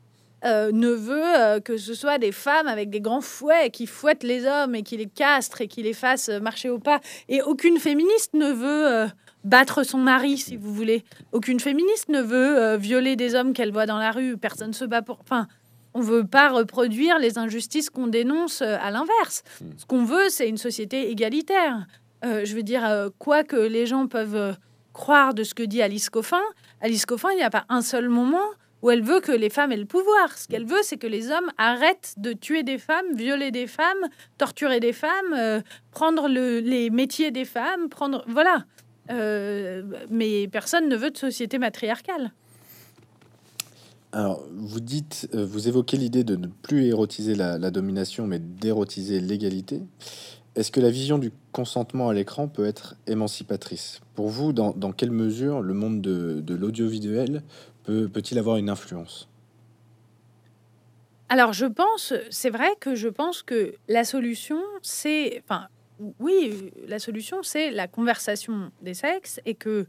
euh, 0.45 0.71
ne 0.71 0.91
veut 0.91 1.39
euh, 1.39 1.59
que 1.59 1.75
ce 1.75 1.93
soit 1.93 2.19
des 2.19 2.31
femmes 2.31 2.67
avec 2.67 2.89
des 2.89 3.01
grands 3.01 3.19
fouets 3.19 3.69
qui 3.69 3.85
fouettent 3.85 4.23
les 4.23 4.45
hommes 4.45 4.75
et 4.75 4.81
qui 4.81 4.95
les 4.95 5.07
castrent 5.07 5.59
et 5.59 5.67
qui 5.67 5.83
les 5.83 5.93
fassent 5.93 6.29
marcher 6.29 6.69
au 6.69 6.79
pas. 6.79 7.01
Et 7.27 7.41
aucune 7.41 7.77
féministe 7.77 8.33
ne 8.33 8.49
veut 8.49 8.87
euh, 8.87 9.07
battre 9.43 9.83
son 9.83 9.97
mari, 9.97 10.37
si 10.37 10.55
vous 10.55 10.73
voulez. 10.73 11.03
Aucune 11.33 11.59
féministe 11.59 12.07
ne 12.07 12.21
veut 12.21 12.77
violer 12.77 13.17
des 13.17 13.35
hommes 13.35 13.51
qu'elle 13.51 13.73
voit 13.73 13.87
dans 13.87 13.99
la 13.99 14.11
rue. 14.11 14.37
Personne 14.37 14.71
se 14.71 14.85
bat 14.85 15.01
pour. 15.01 15.19
Enfin, 15.19 15.49
on 15.93 16.01
veut 16.01 16.25
pas 16.25 16.49
reproduire 16.49 17.19
les 17.19 17.37
injustices 17.37 17.89
qu'on 17.89 18.07
dénonce 18.07 18.61
euh, 18.61 18.77
à 18.81 18.91
l'inverse. 18.91 19.43
Mm. 19.61 19.65
Ce 19.77 19.85
qu'on 19.85 20.03
veut, 20.05 20.29
c'est 20.29 20.47
une 20.47 20.57
société 20.57 21.09
égalitaire. 21.11 21.85
Euh, 22.23 22.45
je 22.45 22.55
veux 22.55 22.63
dire, 22.63 22.85
euh, 22.85 23.09
quoi 23.19 23.43
que 23.43 23.55
les 23.55 23.85
gens 23.85 24.07
peuvent 24.07 24.55
croire 24.93 25.33
de 25.33 25.43
ce 25.43 25.53
que 25.53 25.63
dit 25.63 25.81
Alice 25.81 26.09
Coffin, 26.09 26.41
Alice 26.81 27.05
Coffin, 27.05 27.29
il 27.31 27.37
n'y 27.37 27.43
a 27.43 27.49
pas 27.49 27.65
un 27.69 27.81
seul 27.81 28.09
moment 28.09 28.43
où 28.81 28.89
elle 28.89 29.03
veut 29.03 29.19
que 29.21 29.31
les 29.31 29.49
femmes 29.49 29.71
aient 29.71 29.77
le 29.77 29.85
pouvoir. 29.85 30.35
Ce 30.37 30.47
qu'elle 30.47 30.65
veut, 30.65 30.81
c'est 30.81 30.97
que 30.97 31.07
les 31.07 31.29
hommes 31.31 31.49
arrêtent 31.57 32.15
de 32.17 32.33
tuer 32.33 32.63
des 32.63 32.77
femmes, 32.79 33.13
violer 33.13 33.51
des 33.51 33.67
femmes, 33.67 34.07
torturer 34.39 34.79
des 34.79 34.91
femmes, 34.93 35.33
euh, 35.33 35.61
prendre 35.91 36.27
le- 36.27 36.59
les 36.59 36.89
métiers 36.89 37.29
des 37.31 37.45
femmes, 37.45 37.89
prendre... 37.89 38.23
Voilà. 38.27 38.65
Euh, 39.11 39.83
mais 40.09 40.47
personne 40.47 40.87
ne 40.89 40.95
veut 40.95 41.11
de 41.11 41.17
société 41.17 41.57
matriarcale. 41.59 42.31
Alors, 44.13 44.43
vous 44.51 44.81
dites, 44.81 45.29
euh, 45.33 45.45
vous 45.45 45.69
évoquez 45.69 45.95
l'idée 45.95 46.23
de 46.23 46.35
ne 46.35 46.47
plus 46.47 46.85
érotiser 46.85 47.33
la, 47.33 47.57
domination, 47.71 48.27
mais 48.27 48.39
d'érotiser 48.39 49.21
l'égalité. 49.21 49.81
Est-ce 50.55 50.69
que 50.69 50.81
la 50.81 50.89
vision 50.89 51.17
du 51.17 51.31
consentement 51.53 52.09
à 52.09 52.13
l'écran 52.13 52.49
peut 52.49 52.65
être 52.65 52.95
émancipatrice? 53.07 54.01
Pour 54.15 54.27
vous, 54.27 54.51
dans, 54.51 54.71
dans 54.71 54.91
quelle 54.91 55.11
mesure 55.11 55.61
le 55.61 55.73
monde 55.73 56.01
de, 56.01 56.41
de 56.41 56.55
l'audiovisuel 56.55 57.41
peut, 57.83 58.09
peut-il 58.09 58.37
avoir 58.37 58.57
une 58.57 58.69
influence? 58.69 59.29
Alors, 61.29 61.53
je 61.53 61.65
pense, 61.65 62.13
c'est 62.29 62.49
vrai 62.49 62.67
que 62.81 62.95
je 62.95 63.07
pense 63.07 63.41
que 63.41 63.75
la 63.87 64.03
solution, 64.03 64.59
c'est, 64.81 65.41
enfin, 65.45 65.67
oui, 66.19 66.73
la 66.87 66.99
solution, 66.99 67.43
c'est 67.43 67.71
la 67.71 67.87
conversation 67.87 68.71
des 68.81 68.93
sexes 68.93 69.39
et 69.45 69.55
que 69.55 69.85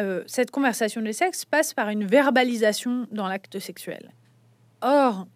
euh, 0.00 0.22
cette 0.26 0.50
conversation 0.50 1.02
des 1.02 1.12
sexes 1.12 1.44
passe 1.44 1.74
par 1.74 1.88
une 1.90 2.04
verbalisation 2.06 3.06
dans 3.12 3.28
l'acte 3.28 3.58
sexuel. 3.58 4.12
Or, 4.80 5.26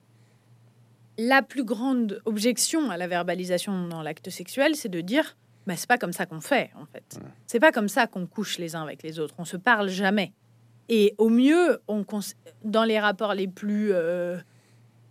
la 1.18 1.42
plus 1.42 1.64
grande 1.64 2.20
objection 2.24 2.90
à 2.90 2.96
la 2.96 3.06
verbalisation 3.06 3.86
dans 3.88 4.02
l'acte 4.02 4.30
sexuel, 4.30 4.74
c'est 4.74 4.88
de 4.88 5.00
dire, 5.00 5.36
bah, 5.66 5.74
c'est 5.76 5.88
pas 5.88 5.98
comme 5.98 6.12
ça 6.12 6.26
qu'on 6.26 6.40
fait, 6.40 6.70
en 6.76 6.86
fait. 6.86 7.18
C'est 7.46 7.60
pas 7.60 7.72
comme 7.72 7.88
ça 7.88 8.06
qu'on 8.06 8.26
couche 8.26 8.58
les 8.58 8.74
uns 8.74 8.82
avec 8.82 9.02
les 9.02 9.18
autres. 9.18 9.34
On 9.38 9.44
se 9.44 9.56
parle 9.56 9.88
jamais. 9.88 10.32
Et 10.88 11.14
au 11.18 11.28
mieux, 11.28 11.80
on 11.88 12.04
cons- 12.04 12.34
dans 12.64 12.84
les 12.84 12.98
rapports 12.98 13.34
les 13.34 13.48
plus 13.48 13.92
euh, 13.92 14.36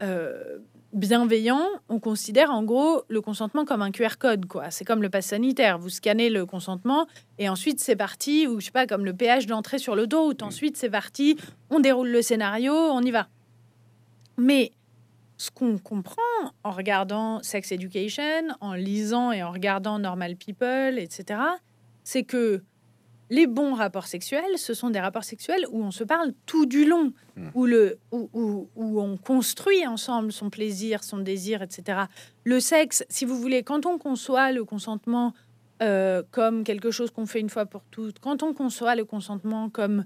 euh, 0.02 0.58
bienveillant, 0.94 1.68
on 1.90 2.00
considère 2.00 2.52
en 2.52 2.64
gros 2.64 3.04
le 3.08 3.22
consentement 3.22 3.66
comme 3.66 3.82
un 3.82 3.92
QR 3.92 4.18
code, 4.20 4.46
quoi. 4.46 4.72
C'est 4.72 4.86
comme 4.86 5.02
le 5.02 5.10
pass 5.10 5.28
sanitaire. 5.28 5.78
Vous 5.78 5.90
scannez 5.90 6.30
le 6.30 6.46
consentement 6.46 7.08
et 7.40 7.50
ensuite 7.50 7.80
c'est 7.80 7.96
parti, 7.96 8.48
ou 8.48 8.60
je 8.60 8.66
sais 8.66 8.72
pas, 8.72 8.88
comme 8.88 9.06
le 9.06 9.14
péage 9.14 9.48
d'entrée 9.48 9.80
sur 9.80 9.96
l'autoroute. 9.96 10.44
Ensuite 10.44 10.78
c'est 10.78 10.90
parti, 10.90 11.38
on 11.70 11.80
déroule 11.80 12.10
le 12.10 12.22
scénario, 12.22 12.74
on 12.74 13.02
y 13.02 13.12
va. 13.12 13.28
Mais 14.38 14.72
ce 15.38 15.52
qu'on 15.52 15.78
comprend 15.78 16.22
en 16.64 16.72
regardant 16.72 17.42
Sex 17.44 17.72
Education, 17.72 18.48
en 18.62 18.74
lisant 18.74 19.32
et 19.32 19.44
en 19.44 19.52
regardant 19.52 20.00
Normal 20.00 20.36
People, 20.36 21.00
etc., 21.00 21.40
c'est 22.04 22.24
que 22.24 22.64
les 23.38 23.48
bons 23.48 23.74
rapports 23.74 24.08
sexuels, 24.16 24.58
ce 24.58 24.74
sont 24.74 24.90
des 24.96 25.00
rapports 25.00 25.24
sexuels 25.24 25.66
où 25.72 25.84
on 25.84 25.92
se 25.92 26.04
parle 26.04 26.30
tout 26.46 26.66
du 26.66 26.86
long, 26.86 27.14
Mm. 27.36 27.50
où, 27.56 27.66
le, 27.66 27.98
où, 28.12 28.30
où- 28.34 28.70
où 28.76 29.02
on 29.02 29.18
construit 29.18 29.88
ensemble 29.88 30.32
son 30.32 30.50
plaisir, 30.52 31.04
son 31.04 31.18
désir, 31.18 31.62
etc. 31.64 32.02
Le 32.44 32.60
sexe, 32.60 33.04
si 33.10 33.26
vous 33.26 33.38
voulez, 33.40 33.64
quand 33.64 33.86
on 33.88 33.98
conçoit 33.98 34.52
le 34.52 34.64
consentement 34.66 35.34
euh, 35.82 36.22
comme 36.32 36.64
quelque 36.64 36.92
chose 36.92 37.10
qu'on 37.12 37.26
fait 37.26 37.40
une 37.40 37.50
fois 37.50 37.66
pour 37.66 37.82
toutes, 37.90 38.20
quand 38.20 38.44
on 38.44 38.54
conçoit 38.54 38.96
le 38.96 39.04
consentement 39.06 39.70
comme 39.70 40.06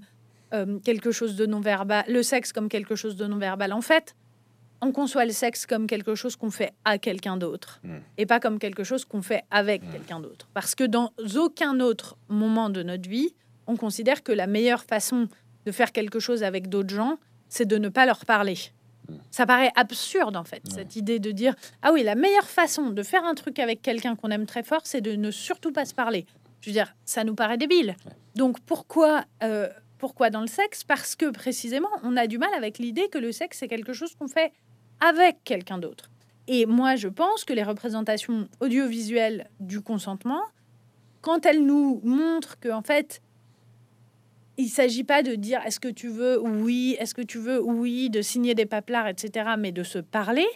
euh, 0.54 0.78
quelque 0.80 1.10
chose 1.12 1.36
de 1.36 1.44
non-verbal, 1.44 2.04
le 2.08 2.22
sexe 2.22 2.52
comme 2.54 2.68
quelque 2.70 2.96
chose 2.96 3.16
de 3.16 3.26
non-verbal, 3.26 3.72
en 3.74 3.82
fait, 3.82 4.16
on 4.80 4.92
conçoit 4.92 5.24
le 5.24 5.32
sexe 5.32 5.66
comme 5.66 5.86
quelque 5.86 6.14
chose 6.14 6.36
qu'on 6.36 6.50
fait 6.50 6.72
à 6.84 6.98
quelqu'un 6.98 7.36
d'autre 7.36 7.80
Mm. 7.82 7.96
et 8.16 8.26
pas 8.26 8.40
comme 8.40 8.58
quelque 8.58 8.84
chose 8.84 9.04
qu'on 9.04 9.22
fait 9.22 9.42
avec 9.50 9.82
quelqu'un 9.90 10.20
d'autre. 10.20 10.48
Parce 10.54 10.74
que 10.74 10.84
dans 10.84 11.12
aucun 11.36 11.80
autre 11.80 12.16
moment 12.28 12.70
de 12.70 12.82
notre 12.82 13.08
vie, 13.08 13.34
on 13.66 13.76
considère 13.76 14.22
que 14.22 14.32
la 14.32 14.46
meilleure 14.46 14.84
façon 14.84 15.28
de 15.66 15.72
faire 15.72 15.92
quelque 15.92 16.20
chose 16.20 16.42
avec 16.42 16.68
d'autres 16.68 16.94
gens, 16.94 17.18
c'est 17.48 17.66
de 17.66 17.76
ne 17.78 17.88
pas 17.88 18.06
leur 18.06 18.24
parler. 18.24 18.56
Ça 19.30 19.46
paraît 19.46 19.72
absurde 19.74 20.36
en 20.36 20.44
fait, 20.44 20.62
cette 20.70 20.94
idée 20.96 21.18
de 21.18 21.30
dire 21.30 21.54
ah 21.82 21.92
oui, 21.92 22.02
la 22.02 22.14
meilleure 22.14 22.48
façon 22.48 22.90
de 22.90 23.02
faire 23.02 23.24
un 23.24 23.34
truc 23.34 23.58
avec 23.58 23.80
quelqu'un 23.82 24.16
qu'on 24.16 24.30
aime 24.30 24.44
très 24.46 24.62
fort, 24.62 24.82
c'est 24.84 25.00
de 25.00 25.12
ne 25.16 25.30
surtout 25.30 25.72
pas 25.72 25.86
se 25.86 25.94
parler. 25.94 26.26
Je 26.60 26.68
veux 26.70 26.74
dire, 26.74 26.94
ça 27.04 27.24
nous 27.24 27.34
paraît 27.34 27.56
débile. 27.56 27.96
Donc 28.34 28.60
pourquoi, 28.60 29.24
euh, 29.42 29.68
pourquoi 29.96 30.28
dans 30.28 30.42
le 30.42 30.46
sexe? 30.46 30.84
Parce 30.84 31.16
que 31.16 31.30
précisément, 31.30 31.88
on 32.02 32.16
a 32.18 32.26
du 32.26 32.36
mal 32.36 32.52
avec 32.54 32.78
l'idée 32.78 33.08
que 33.08 33.16
le 33.18 33.32
sexe 33.32 33.58
c'est 33.58 33.68
quelque 33.68 33.92
chose 33.94 34.14
qu'on 34.14 34.28
fait 34.28 34.52
avec 35.00 35.42
quelqu'un 35.44 35.78
d'autre. 35.78 36.10
Et 36.46 36.66
moi, 36.66 36.96
je 36.96 37.08
pense 37.08 37.44
que 37.44 37.52
les 37.52 37.62
représentations 37.62 38.48
audiovisuelles 38.60 39.50
du 39.60 39.80
consentement, 39.80 40.42
quand 41.20 41.44
elles 41.44 41.64
nous 41.64 42.00
montrent 42.04 42.58
que 42.58 42.70
en 42.70 42.82
fait, 42.82 43.20
il 44.56 44.68
s'agit 44.68 45.04
pas 45.04 45.22
de 45.22 45.34
dire 45.34 45.60
est-ce 45.66 45.78
que 45.78 45.88
tu 45.88 46.08
veux 46.08 46.40
oui, 46.40 46.96
est-ce 46.98 47.14
que 47.14 47.22
tu 47.22 47.38
veux 47.38 47.62
oui, 47.62 48.10
de 48.10 48.22
signer 48.22 48.54
des 48.54 48.66
paplards, 48.66 49.08
etc., 49.08 49.50
mais 49.58 49.72
de 49.72 49.82
se 49.82 49.98
parler, 49.98 50.46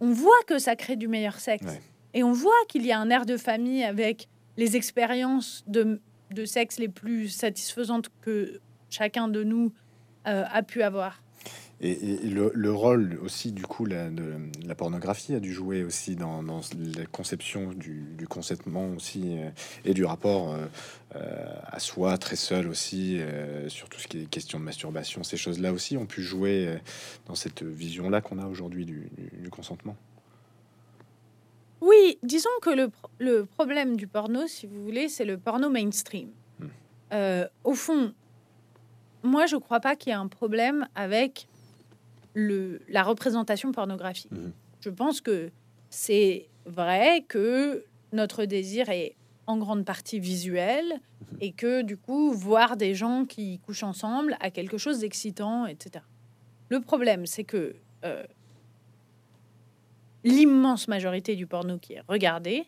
on 0.00 0.12
voit 0.12 0.42
que 0.46 0.58
ça 0.58 0.76
crée 0.76 0.96
du 0.96 1.08
meilleur 1.08 1.38
sexe. 1.40 1.66
Ouais. 1.66 1.80
Et 2.14 2.22
on 2.22 2.32
voit 2.32 2.64
qu'il 2.68 2.86
y 2.86 2.92
a 2.92 2.98
un 2.98 3.10
air 3.10 3.26
de 3.26 3.36
famille 3.36 3.84
avec 3.84 4.28
les 4.56 4.76
expériences 4.76 5.62
de, 5.66 6.00
de 6.30 6.44
sexe 6.44 6.78
les 6.78 6.88
plus 6.88 7.28
satisfaisantes 7.28 8.08
que 8.22 8.60
chacun 8.88 9.28
de 9.28 9.44
nous 9.44 9.72
euh, 10.26 10.44
a 10.50 10.62
pu 10.62 10.82
avoir. 10.82 11.22
Et, 11.80 11.90
et- 11.92 12.26
et 12.26 12.30
le, 12.30 12.50
le 12.54 12.72
rôle 12.72 13.18
aussi, 13.22 13.52
du 13.52 13.62
coup, 13.62 13.84
la, 13.86 14.10
de 14.10 14.34
la 14.66 14.74
pornographie 14.74 15.34
a 15.34 15.40
dû 15.40 15.52
jouer 15.52 15.84
aussi 15.84 16.16
dans, 16.16 16.42
dans 16.42 16.60
la 16.96 17.06
conception 17.06 17.72
du, 17.72 18.02
du 18.18 18.26
consentement 18.26 18.88
aussi 18.96 19.38
euh, 19.38 19.50
et 19.84 19.94
du 19.94 20.04
rapport 20.04 20.52
euh, 20.54 20.66
euh, 21.14 21.54
à 21.66 21.78
soi, 21.78 22.18
très 22.18 22.34
seul 22.34 22.66
aussi, 22.66 23.20
sur 23.68 23.88
tout 23.88 24.00
ce 24.00 24.08
qui 24.08 24.22
est 24.22 24.26
question 24.26 24.58
de 24.58 24.64
masturbation. 24.64 25.22
Ces 25.22 25.36
choses-là 25.36 25.72
aussi 25.72 25.96
ont 25.96 26.06
pu 26.06 26.22
jouer 26.22 26.78
dans 27.26 27.36
cette 27.36 27.62
vision-là 27.62 28.20
qu'on 28.22 28.38
a 28.38 28.46
aujourd'hui 28.46 28.84
du, 28.84 29.08
du- 29.16 29.30
du 29.40 29.48
consentement. 29.50 29.96
Oui, 31.80 32.18
disons 32.24 32.50
que 32.60 32.70
le, 32.70 32.90
le, 33.20 33.44
problème 33.44 33.96
du 33.96 34.08
porno, 34.08 34.48
si 34.48 34.66
vous 34.66 34.82
voulez, 34.84 35.08
c'est 35.08 35.24
le 35.24 35.38
porno 35.38 35.70
mainstream. 35.70 36.30
Hmm. 36.58 37.44
Au 37.62 37.74
fond, 37.74 38.12
moi, 39.22 39.46
je 39.46 39.54
ne 39.54 39.60
crois 39.60 39.78
pas 39.80 39.94
qu'il 39.94 40.10
y 40.10 40.12
ait 40.12 40.18
un 40.18 40.26
problème 40.28 40.88
avec 40.96 41.46
le, 42.38 42.80
la 42.88 43.02
représentation 43.02 43.72
pornographique. 43.72 44.30
Hmm. 44.30 44.50
Je 44.80 44.90
pense 44.90 45.20
que 45.20 45.50
c'est 45.90 46.48
vrai 46.66 47.24
que 47.26 47.84
notre 48.12 48.44
désir 48.44 48.88
est 48.90 49.16
en 49.48 49.56
grande 49.56 49.84
partie 49.84 50.20
visuel 50.20 50.84
hmm. 50.84 51.36
et 51.40 51.52
que 51.52 51.82
du 51.82 51.96
coup, 51.96 52.32
voir 52.32 52.76
des 52.76 52.94
gens 52.94 53.24
qui 53.24 53.58
couchent 53.58 53.82
ensemble 53.82 54.36
a 54.40 54.50
quelque 54.50 54.78
chose 54.78 55.00
d'excitant, 55.00 55.66
etc. 55.66 56.04
Le 56.68 56.80
problème, 56.80 57.26
c'est 57.26 57.44
que 57.44 57.74
euh, 58.04 58.22
l'immense 60.22 60.86
majorité 60.86 61.34
du 61.34 61.46
porno 61.46 61.78
qui 61.78 61.94
est 61.94 62.02
regardé 62.06 62.66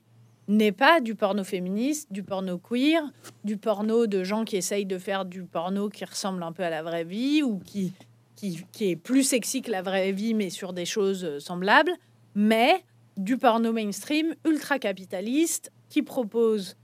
n'est 0.48 0.72
pas 0.72 1.00
du 1.00 1.14
porno 1.14 1.44
féministe, 1.44 2.12
du 2.12 2.24
porno 2.24 2.58
queer, 2.58 3.02
du 3.44 3.56
porno 3.56 4.08
de 4.08 4.24
gens 4.24 4.44
qui 4.44 4.56
essayent 4.56 4.86
de 4.86 4.98
faire 4.98 5.24
du 5.24 5.44
porno 5.44 5.88
qui 5.88 6.04
ressemble 6.04 6.42
un 6.42 6.50
peu 6.50 6.64
à 6.64 6.70
la 6.70 6.82
vraie 6.82 7.04
vie 7.04 7.44
ou 7.44 7.60
qui, 7.60 7.92
qui, 8.40 8.90
est 8.90 8.96
plus 8.96 9.22
sexy 9.22 9.62
que 9.62 9.70
la 9.70 9.82
vraie 9.82 10.12
vie 10.12 10.34
mais 10.34 10.50
sur 10.50 10.72
des 10.72 10.86
choses 10.86 11.24
euh, 11.24 11.40
semblables, 11.40 11.92
mais 12.34 12.84
du 13.16 13.36
porno 13.36 13.72
mainstream 13.72 14.34
ultra 14.46 14.78
capitaliste 14.78 15.72
qui 15.88 16.02
propose 16.02 16.76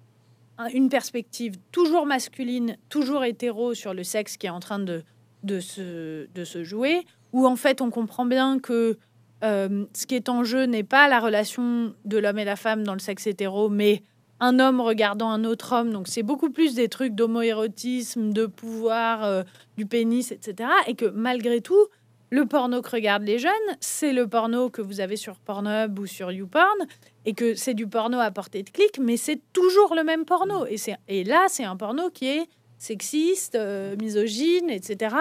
une 0.72 0.88
perspective 0.88 1.56
toujours 1.70 2.06
masculine, 2.06 2.76
toujours 2.88 3.24
hétéro 3.24 3.74
sur 3.74 3.94
le 3.94 4.04
sexe 4.04 4.36
qui 4.36 4.46
est 4.46 4.50
en 4.50 4.60
train 4.60 4.78
de, 4.78 5.02
de, 5.42 5.60
se, 5.60 6.26
de 6.34 6.44
se 6.44 6.64
jouer, 6.64 7.04
où 7.32 7.46
en 7.46 7.56
fait 7.56 7.80
on 7.80 7.90
comprend 7.90 8.24
bien 8.24 8.58
que 8.58 8.98
euh, 9.44 9.84
ce 9.94 10.06
qui 10.06 10.14
est 10.14 10.28
en 10.28 10.44
jeu 10.44 10.64
n'est 10.64 10.82
pas 10.82 11.08
la 11.08 11.20
relation 11.20 11.94
de 12.04 12.18
l'homme 12.18 12.38
et 12.38 12.44
la 12.44 12.56
femme 12.56 12.84
dans 12.84 12.94
le 12.94 13.00
sexe 13.00 13.26
hétéro, 13.26 13.68
mais 13.68 14.02
un 14.40 14.58
homme 14.58 14.80
regardant 14.80 15.30
un 15.30 15.44
autre 15.44 15.74
homme. 15.74 15.92
Donc 15.92 16.08
c'est 16.08 16.22
beaucoup 16.22 16.50
plus 16.50 16.74
des 16.74 16.88
trucs 16.88 17.14
d'homoérotisme, 17.14 18.32
de 18.32 18.46
pouvoir, 18.46 19.24
euh, 19.24 19.42
du 19.76 19.86
pénis, 19.86 20.32
etc. 20.32 20.70
Et 20.86 20.94
que 20.94 21.06
malgré 21.06 21.60
tout, 21.60 21.86
le 22.30 22.44
porno 22.44 22.82
que 22.82 22.90
regardent 22.90 23.24
les 23.24 23.38
jeunes, 23.38 23.52
c'est 23.80 24.12
le 24.12 24.26
porno 24.26 24.68
que 24.68 24.82
vous 24.82 25.00
avez 25.00 25.16
sur 25.16 25.36
Pornhub 25.36 25.98
ou 25.98 26.06
sur 26.06 26.32
YouPorn, 26.32 26.86
et 27.24 27.34
que 27.34 27.54
c'est 27.54 27.74
du 27.74 27.86
porno 27.86 28.18
à 28.18 28.30
portée 28.32 28.64
de 28.64 28.70
clic, 28.70 28.98
mais 29.00 29.16
c'est 29.16 29.40
toujours 29.52 29.94
le 29.94 30.02
même 30.02 30.24
porno. 30.24 30.66
Et, 31.08 31.24
là, 31.24 31.46
c'est 31.48 31.64
un 31.64 31.76
porno 31.76 32.10
qui 32.10 32.26
est 32.26 32.48
sexiste, 32.78 33.54
euh, 33.54 33.94
misogyne, 33.96 34.70
etc 34.70 35.16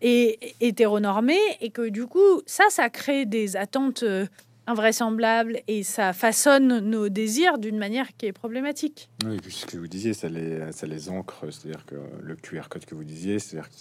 et 0.00 0.54
hétéronormé 0.60 1.38
et 1.60 1.70
que 1.70 1.88
du 1.88 2.06
coup, 2.06 2.42
ça, 2.46 2.64
ça 2.70 2.88
crée 2.88 3.26
des 3.26 3.56
attentes 3.56 4.04
euh, 4.04 4.26
invraisemblables 4.68 5.60
et 5.66 5.82
ça 5.82 6.12
façonne 6.12 6.78
nos 6.80 7.08
désirs 7.08 7.58
d'une 7.58 7.78
manière 7.78 8.16
qui 8.16 8.26
est 8.26 8.32
problématique. 8.32 9.08
Oui, 9.24 9.38
ce 9.48 9.66
que 9.66 9.76
vous 9.76 9.88
disiez, 9.88 10.14
ça 10.14 10.28
les, 10.28 10.72
ça 10.72 10.86
les 10.86 11.08
ancre, 11.10 11.44
c'est-à-dire 11.50 11.84
que 11.86 11.96
le 12.22 12.36
QR 12.36 12.68
code 12.68 12.84
que 12.84 12.94
vous 12.94 13.04
disiez, 13.04 13.38
c'est-à-dire 13.38 13.68
que 13.70 13.74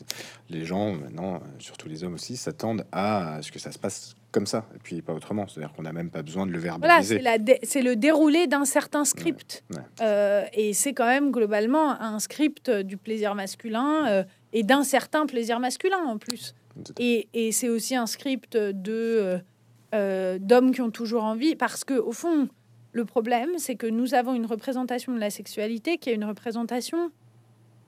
les 0.49 0.65
gens, 0.65 0.93
maintenant, 0.93 1.41
surtout 1.59 1.89
les 1.89 2.03
hommes 2.03 2.15
aussi, 2.15 2.37
s'attendent 2.37 2.85
à 2.91 3.39
ce 3.41 3.51
que 3.51 3.59
ça 3.59 3.71
se 3.71 3.79
passe 3.79 4.15
comme 4.31 4.45
ça, 4.45 4.65
et 4.75 4.79
puis 4.79 5.01
pas 5.01 5.13
autrement. 5.13 5.47
C'est-à-dire 5.47 5.73
qu'on 5.73 5.83
n'a 5.83 5.93
même 5.93 6.09
pas 6.09 6.21
besoin 6.21 6.45
de 6.45 6.51
le 6.51 6.59
verbaliser. 6.59 7.19
Voilà, 7.19 7.37
c'est 7.63 7.81
le 7.81 7.95
déroulé 7.95 8.47
d'un 8.47 8.65
certain 8.65 9.05
script. 9.05 9.63
Euh, 10.01 10.45
et 10.53 10.73
c'est 10.73 10.93
quand 10.93 11.07
même 11.07 11.31
globalement 11.31 11.99
un 12.01 12.19
script 12.19 12.69
du 12.69 12.97
plaisir 12.97 13.35
masculin. 13.35 14.07
Euh, 14.07 14.23
et 14.53 14.63
d'un 14.63 14.83
certain 14.83 15.25
plaisir 15.25 15.59
masculin 15.59 15.99
en 16.05 16.17
plus. 16.17 16.55
Et, 16.99 17.27
et 17.33 17.51
c'est 17.51 17.69
aussi 17.69 17.95
un 17.95 18.05
script 18.05 18.55
de 18.55 18.91
euh, 18.91 19.37
euh, 19.93 20.37
d'hommes 20.39 20.71
qui 20.71 20.81
ont 20.81 20.91
toujours 20.91 21.23
envie, 21.23 21.55
parce 21.55 21.83
que 21.83 21.93
au 21.93 22.11
fond, 22.11 22.49
le 22.91 23.05
problème, 23.05 23.51
c'est 23.57 23.75
que 23.75 23.87
nous 23.87 24.13
avons 24.13 24.33
une 24.33 24.45
représentation 24.45 25.13
de 25.13 25.19
la 25.19 25.29
sexualité 25.29 25.97
qui 25.97 26.09
est 26.09 26.15
une 26.15 26.25
représentation 26.25 27.07
de 27.07 27.11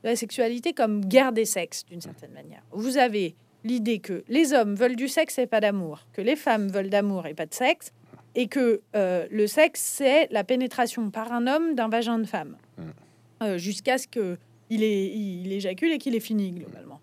la 0.09 0.15
sexualité 0.15 0.73
comme 0.73 1.03
guerre 1.05 1.31
des 1.31 1.45
sexes, 1.45 1.85
d'une 1.85 2.01
certaine 2.01 2.31
manière. 2.31 2.61
Vous 2.71 2.97
avez 2.97 3.35
l'idée 3.63 3.99
que 3.99 4.23
les 4.29 4.53
hommes 4.53 4.75
veulent 4.75 4.95
du 4.95 5.07
sexe 5.07 5.37
et 5.39 5.47
pas 5.47 5.59
d'amour, 5.59 6.05
que 6.13 6.21
les 6.21 6.35
femmes 6.35 6.69
veulent 6.69 6.89
d'amour 6.89 7.27
et 7.27 7.33
pas 7.33 7.45
de 7.45 7.53
sexe, 7.53 7.91
et 8.35 8.47
que 8.47 8.81
euh, 8.95 9.27
le 9.29 9.47
sexe, 9.47 9.81
c'est 9.81 10.27
la 10.31 10.43
pénétration 10.43 11.09
par 11.09 11.33
un 11.33 11.47
homme 11.47 11.75
d'un 11.75 11.89
vagin 11.89 12.19
de 12.19 12.25
femme, 12.25 12.55
mm. 12.77 13.57
jusqu'à 13.57 13.97
ce 13.97 14.07
que 14.07 14.37
il, 14.69 14.83
est, 14.83 15.07
il 15.07 15.51
éjacule 15.51 15.91
et 15.91 15.97
qu'il 15.97 16.15
est 16.15 16.19
fini 16.19 16.51
globalement. 16.51 17.01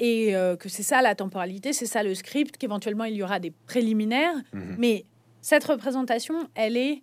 Et 0.00 0.34
euh, 0.34 0.56
que 0.56 0.68
c'est 0.68 0.82
ça 0.82 1.02
la 1.02 1.14
temporalité, 1.14 1.72
c'est 1.72 1.86
ça 1.86 2.02
le 2.02 2.14
script, 2.14 2.56
qu'éventuellement 2.56 3.04
il 3.04 3.14
y 3.14 3.22
aura 3.22 3.38
des 3.38 3.50
préliminaires. 3.50 4.34
Mhm. 4.52 4.76
Mais 4.78 5.04
cette 5.40 5.64
représentation, 5.64 6.48
elle 6.54 6.76
est 6.76 7.02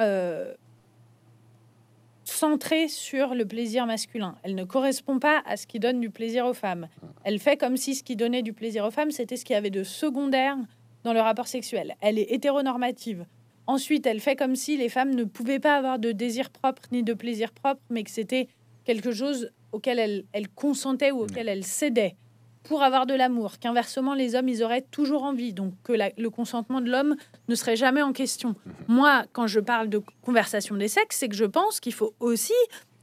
euh, 0.00 0.54
centrée 2.24 2.88
sur 2.88 3.34
le 3.34 3.44
plaisir 3.44 3.86
masculin. 3.86 4.36
Elle 4.42 4.54
ne 4.54 4.64
correspond 4.64 5.18
pas 5.18 5.42
à 5.46 5.56
ce 5.56 5.66
qui 5.66 5.78
donne 5.78 6.00
du 6.00 6.10
plaisir 6.10 6.46
aux 6.46 6.54
femmes. 6.54 6.88
Elle 7.24 7.38
fait 7.38 7.56
comme 7.56 7.76
si 7.76 7.94
ce 7.94 8.02
qui 8.02 8.16
donnait 8.16 8.42
du 8.42 8.52
plaisir 8.52 8.84
aux 8.84 8.90
femmes, 8.90 9.10
c'était 9.10 9.36
ce 9.36 9.44
qui 9.44 9.54
avait 9.54 9.70
de 9.70 9.84
secondaire 9.84 10.56
dans 11.04 11.12
le 11.12 11.20
rapport 11.20 11.48
sexuel. 11.48 11.96
Elle 12.00 12.18
est 12.18 12.32
hétéronormative. 12.32 13.26
Ensuite, 13.66 14.06
elle 14.06 14.20
fait 14.20 14.36
comme 14.36 14.56
si 14.56 14.76
les 14.76 14.88
femmes 14.88 15.14
ne 15.14 15.24
pouvaient 15.24 15.60
pas 15.60 15.76
avoir 15.76 15.98
de 15.98 16.12
désir 16.12 16.50
propre 16.50 16.82
ni 16.92 17.02
de 17.02 17.14
plaisir 17.14 17.52
propre, 17.52 17.80
mais 17.90 18.02
que 18.02 18.10
c'était 18.10 18.48
quelque 18.84 19.12
chose 19.12 19.50
auquel 19.72 20.24
elle, 20.32 20.48
consentait 20.50 21.10
ou 21.10 21.20
auquel 21.20 21.48
elle 21.48 21.64
cédait 21.64 22.16
pour 22.62 22.82
avoir 22.82 23.06
de 23.06 23.14
l'amour, 23.14 23.58
qu'inversement 23.58 24.14
les 24.14 24.34
hommes, 24.34 24.48
ils 24.48 24.62
auraient 24.62 24.84
toujours 24.90 25.22
envie, 25.24 25.54
donc 25.54 25.72
que 25.82 25.92
le 25.92 26.30
consentement 26.30 26.80
de 26.80 26.90
l'homme 26.90 27.16
ne 27.48 27.54
serait 27.54 27.76
jamais 27.76 28.02
en 28.02 28.12
question. 28.12 28.50
Mhm. 28.50 28.74
Moi, 28.88 29.24
quand 29.32 29.46
je 29.46 29.60
parle 29.60 29.88
de 29.88 30.02
conversation 30.22 30.76
des 30.76 30.88
sexes, 30.88 31.16
c'est 31.16 31.28
que 31.28 31.36
je 31.36 31.46
pense 31.46 31.80
qu'il 31.80 31.94
faut 31.94 32.14
aussi 32.20 32.52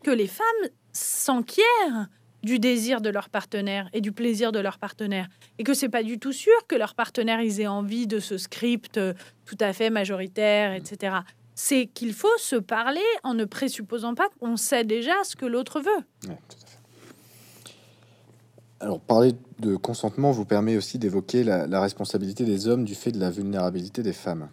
que 0.03 0.11
les 0.11 0.27
femmes 0.27 0.45
s'enquièrent 0.93 2.07
du 2.43 2.59
désir 2.59 3.01
de 3.01 3.09
leur 3.09 3.29
partenaire 3.29 3.89
et 3.93 3.99
du 3.99 4.11
plaisir 4.11 4.51
de 4.51 4.59
leur 4.59 4.77
partenaire. 4.77 5.27
Et 5.57 5.63
que 5.63 5.73
c'est 5.73 5.89
pas 5.89 6.03
du 6.03 6.19
tout 6.19 6.31
sûr 6.31 6.53
que 6.67 6.75
leur 6.75 6.93
partenaire 6.93 7.41
ils 7.41 7.59
aient 7.59 7.67
envie 7.67 8.05
de 8.05 8.19
ce 8.19 8.37
script 8.37 8.97
euh, 8.97 9.13
tout 9.45 9.57
à 9.59 9.73
fait 9.73 9.89
majoritaire, 9.89 10.73
etc 10.73 11.17
c'est 11.57 11.87
qu'il 11.87 12.13
faut 12.13 12.37
se 12.37 12.55
parler 12.55 13.01
en 13.23 13.33
ne 13.33 13.43
présupposant 13.43 14.13
pas 14.13 14.29
qu'on 14.39 14.57
sait 14.57 14.83
déjà 14.83 15.13
ce 15.23 15.35
que 15.35 15.47
l'autre 15.47 15.81
veut. 15.81 16.35
Alors, 18.79 18.99
parler 18.99 19.33
de 19.57 19.75
consentement 19.75 20.31
vous 20.31 20.45
permet 20.45 20.77
aussi 20.77 20.99
d'évoquer 20.99 21.43
la, 21.43 21.81
responsabilité 21.81 22.45
des 22.45 22.67
hommes 22.67 22.85
du 22.85 22.93
fait 22.93 23.11
de 23.11 23.19
la 23.19 23.31
vulnérabilité 23.31 24.03
des 24.03 24.13
femmes. 24.13 24.49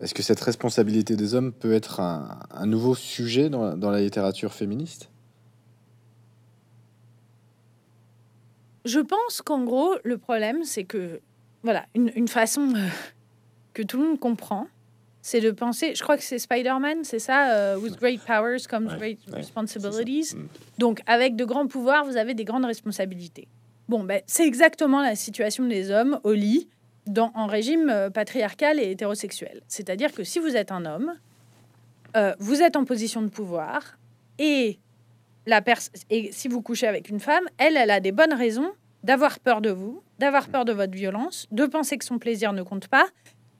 Est-ce 0.00 0.14
que 0.14 0.22
cette 0.22 0.38
responsabilité 0.38 1.16
des 1.16 1.34
hommes 1.34 1.52
peut 1.52 1.72
être 1.72 1.98
un, 1.98 2.66
nouveau 2.66 2.94
sujet 2.94 3.50
dans, 3.50 3.90
la 3.90 4.00
littérature 4.00 4.54
féministe? 4.54 5.10
Je 8.84 9.00
pense 9.00 9.42
qu'en 9.42 9.64
gros, 9.64 9.96
le 10.04 10.16
problème, 10.16 10.62
c'est 10.62 10.84
que, 10.84 11.20
voilà, 11.64 11.86
une, 11.96 12.28
façon 12.28 12.72
euh, 12.76 12.86
que 13.74 13.82
tout 13.82 14.00
le 14.00 14.06
monde 14.06 14.20
comprend, 14.20 14.68
c'est 15.26 15.40
de 15.40 15.50
penser, 15.50 15.96
je 15.96 16.02
crois 16.04 16.16
que 16.16 16.22
c'est 16.22 16.38
Spider-Man, 16.38 17.02
c'est 17.02 17.18
ça, 17.18 17.50
euh, 17.50 17.76
with 17.76 17.96
great 17.96 18.20
powers 18.24 18.60
comes 18.70 18.86
great 18.96 19.18
responsibilities. 19.32 20.36
Mm. 20.36 20.46
Donc, 20.78 21.00
avec 21.04 21.34
de 21.34 21.44
grands 21.44 21.66
pouvoirs, 21.66 22.04
vous 22.04 22.16
avez 22.16 22.32
des 22.34 22.44
grandes 22.44 22.64
responsabilités. 22.64 23.48
Bon, 23.88 24.04
ben, 24.04 24.22
c'est 24.28 24.46
exactement 24.46 25.02
la 25.02 25.16
situation 25.16 25.64
des 25.64 25.90
hommes 25.90 26.20
au 26.22 26.32
lit 26.32 26.68
dans, 27.08 27.32
en 27.34 27.46
régime 27.48 27.90
euh, 27.90 28.08
patriarcal 28.08 28.78
et 28.78 28.92
hétérosexuel. 28.92 29.62
C'est-à-dire 29.66 30.12
que 30.12 30.22
si 30.22 30.38
vous 30.38 30.54
êtes 30.54 30.70
un 30.70 30.84
homme, 30.84 31.12
euh, 32.16 32.32
vous 32.38 32.62
êtes 32.62 32.76
en 32.76 32.84
position 32.84 33.20
de 33.20 33.28
pouvoir 33.28 33.98
et, 34.38 34.78
la 35.44 35.60
et 36.08 36.30
si 36.30 36.46
vous 36.46 36.62
couchez 36.62 36.86
avec 36.86 37.08
une 37.08 37.18
femme, 37.18 37.46
elle, 37.58 37.76
elle 37.76 37.90
a 37.90 37.98
des 37.98 38.12
bonnes 38.12 38.34
raisons 38.34 38.70
d'avoir 39.02 39.40
peur 39.40 39.60
de 39.60 39.70
vous, 39.70 40.04
d'avoir 40.20 40.46
peur 40.48 40.64
de 40.64 40.72
votre 40.72 40.94
violence, 40.94 41.48
de 41.50 41.66
penser 41.66 41.98
que 41.98 42.04
son 42.04 42.20
plaisir 42.20 42.52
ne 42.52 42.62
compte 42.62 42.86
pas 42.86 43.06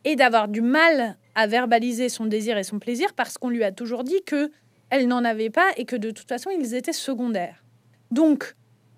et 0.07 0.15
d'avoir 0.15 0.49
du 0.49 0.63
mal 0.63 1.19
à 1.35 1.47
verbaliser 1.47 2.09
son 2.09 2.25
désir 2.27 2.57
et 2.57 2.63
son 2.63 2.79
plaisir 2.79 3.13
parce 3.15 3.37
qu'on 3.37 3.51
lui 3.51 3.65
a 3.65 3.73
toujours 3.73 4.05
dit 4.05 4.23
que 4.25 4.51
elle 4.89 5.09
n'en 5.09 5.25
avait 5.25 5.51
pas 5.51 5.69
et 5.77 5.85
que 5.85 5.97
de 5.97 6.13
toute 6.13 6.29
façon 6.29 6.49
ils 6.57 6.75
étaient 6.75 6.93
secondaires. 6.93 7.65
Donc, 8.13 8.55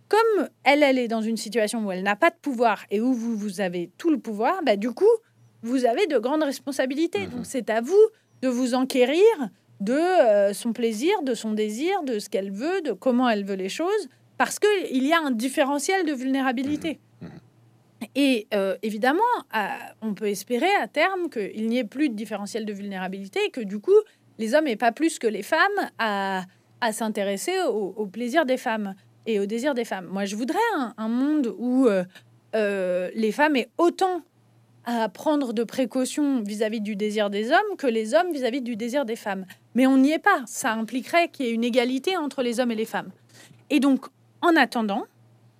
comme 0.09 0.49
elle, 0.64 0.83
elle 0.83 0.99
est 0.99 1.09
dans 1.09 1.23
une 1.23 1.39
situation 1.39 1.85
où 1.85 1.91
elle 1.91 2.03
n'a 2.03 2.14
pas 2.14 2.28
de 2.28 2.37
pouvoir 2.41 2.85
et 2.91 3.01
où 3.01 3.14
vous, 3.14 3.37
vous 3.37 3.62
avez 3.62 3.91
tout 3.97 4.11
le 4.11 4.18
pouvoir, 4.18 4.61
bah, 4.64 4.76
du 4.76 4.91
coup, 4.93 5.07
vous 5.62 5.87
avez 5.87 6.07
de 6.07 6.18
grandes 6.18 6.43
responsabilités. 6.43 7.26
Mhm. 7.26 7.30
Donc, 7.30 7.47
c'est 7.47 7.70
à 7.70 7.80
vous 7.80 7.97
de 8.43 8.49
vous 8.49 8.74
enquérir 8.74 9.24
de 9.80 9.95
euh, 9.95 10.53
son 10.53 10.74
plaisir, 10.74 11.22
de 11.22 11.33
son 11.33 11.53
désir, 11.53 12.03
de 12.03 12.18
ce 12.18 12.28
qu'elle 12.28 12.51
veut, 12.51 12.83
de 12.83 12.93
comment 12.93 13.30
elle 13.30 13.45
veut 13.45 13.55
les 13.55 13.70
choses, 13.70 14.09
parce 14.37 14.59
qu'il 14.59 15.07
y 15.07 15.12
a 15.12 15.20
un 15.20 15.30
différentiel 15.30 16.05
de 16.05 16.12
vulnérabilité. 16.12 17.01
Et 18.14 18.46
euh, 18.55 18.76
évidemment, 18.82 19.22
on 20.03 20.14
peut 20.14 20.28
espérer 20.28 20.72
à 20.80 20.88
terme 20.88 21.28
qu'il 21.30 21.66
n'y 21.66 21.78
ait 21.78 21.84
plus 21.84 22.09
de 22.09 22.14
différentiel 22.14 22.64
de 22.64 22.72
vulnérabilité 22.72 23.40
et 23.46 23.51
que 23.51 23.61
du 23.61 23.80
coup, 23.80 23.96
les 24.38 24.55
hommes 24.55 24.64
n'aient 24.64 24.76
pas 24.76 24.92
plus 24.92 25.18
que 25.18 25.26
les 25.26 25.42
femmes 25.42 25.90
à, 25.99 26.44
s'intéresser 26.92 27.53
au, 27.68 28.07
plaisir 28.07 28.46
des 28.46 28.57
femmes 28.57 28.94
et 29.26 29.40
au 29.40 29.46
désir 29.46 29.74
des 29.74 29.84
femmes. 29.84 30.07
Moi, 30.07 30.24
je 30.24 30.36
voudrais 30.36 30.59
un, 30.96 31.09
monde 31.09 31.55
où 31.59 31.86
euh, 31.86 32.05
euh, 32.55 33.11
les 33.14 33.32
femmes 33.32 33.57
aient 33.57 33.68
autant 33.78 34.22
à 34.84 35.09
prendre 35.09 35.53
de 35.53 35.64
précautions 35.64 36.40
vis-à-vis 36.40 36.80
du 36.80 36.96
désir 36.96 37.28
des 37.28 37.51
hommes 37.51 37.76
que 37.76 37.86
les 37.86 38.14
hommes 38.14 38.32
vis-à-vis 38.32 38.62
du 38.62 38.76
désir 38.76 39.05
des 39.05 39.16
femmes. 39.16 39.44
Mais 39.74 39.86
on 39.86 39.99
n'y 39.99 40.12
est 40.12 40.18
pas. 40.18 40.42
Ça 40.46 40.72
impliquerait 40.72 41.28
qu'il 41.28 41.46
y 41.46 41.49
ait 41.51 41.53
une 41.53 41.64
égalité 41.64 42.16
entre 42.16 42.42
les 42.42 42.59
hommes 42.59 42.70
et 42.70 42.76
les 42.76 42.86
femmes. 42.86 43.11
Et 43.70 43.80
donc, 43.80 44.07
en 44.40 44.57
attendant, 44.57 45.05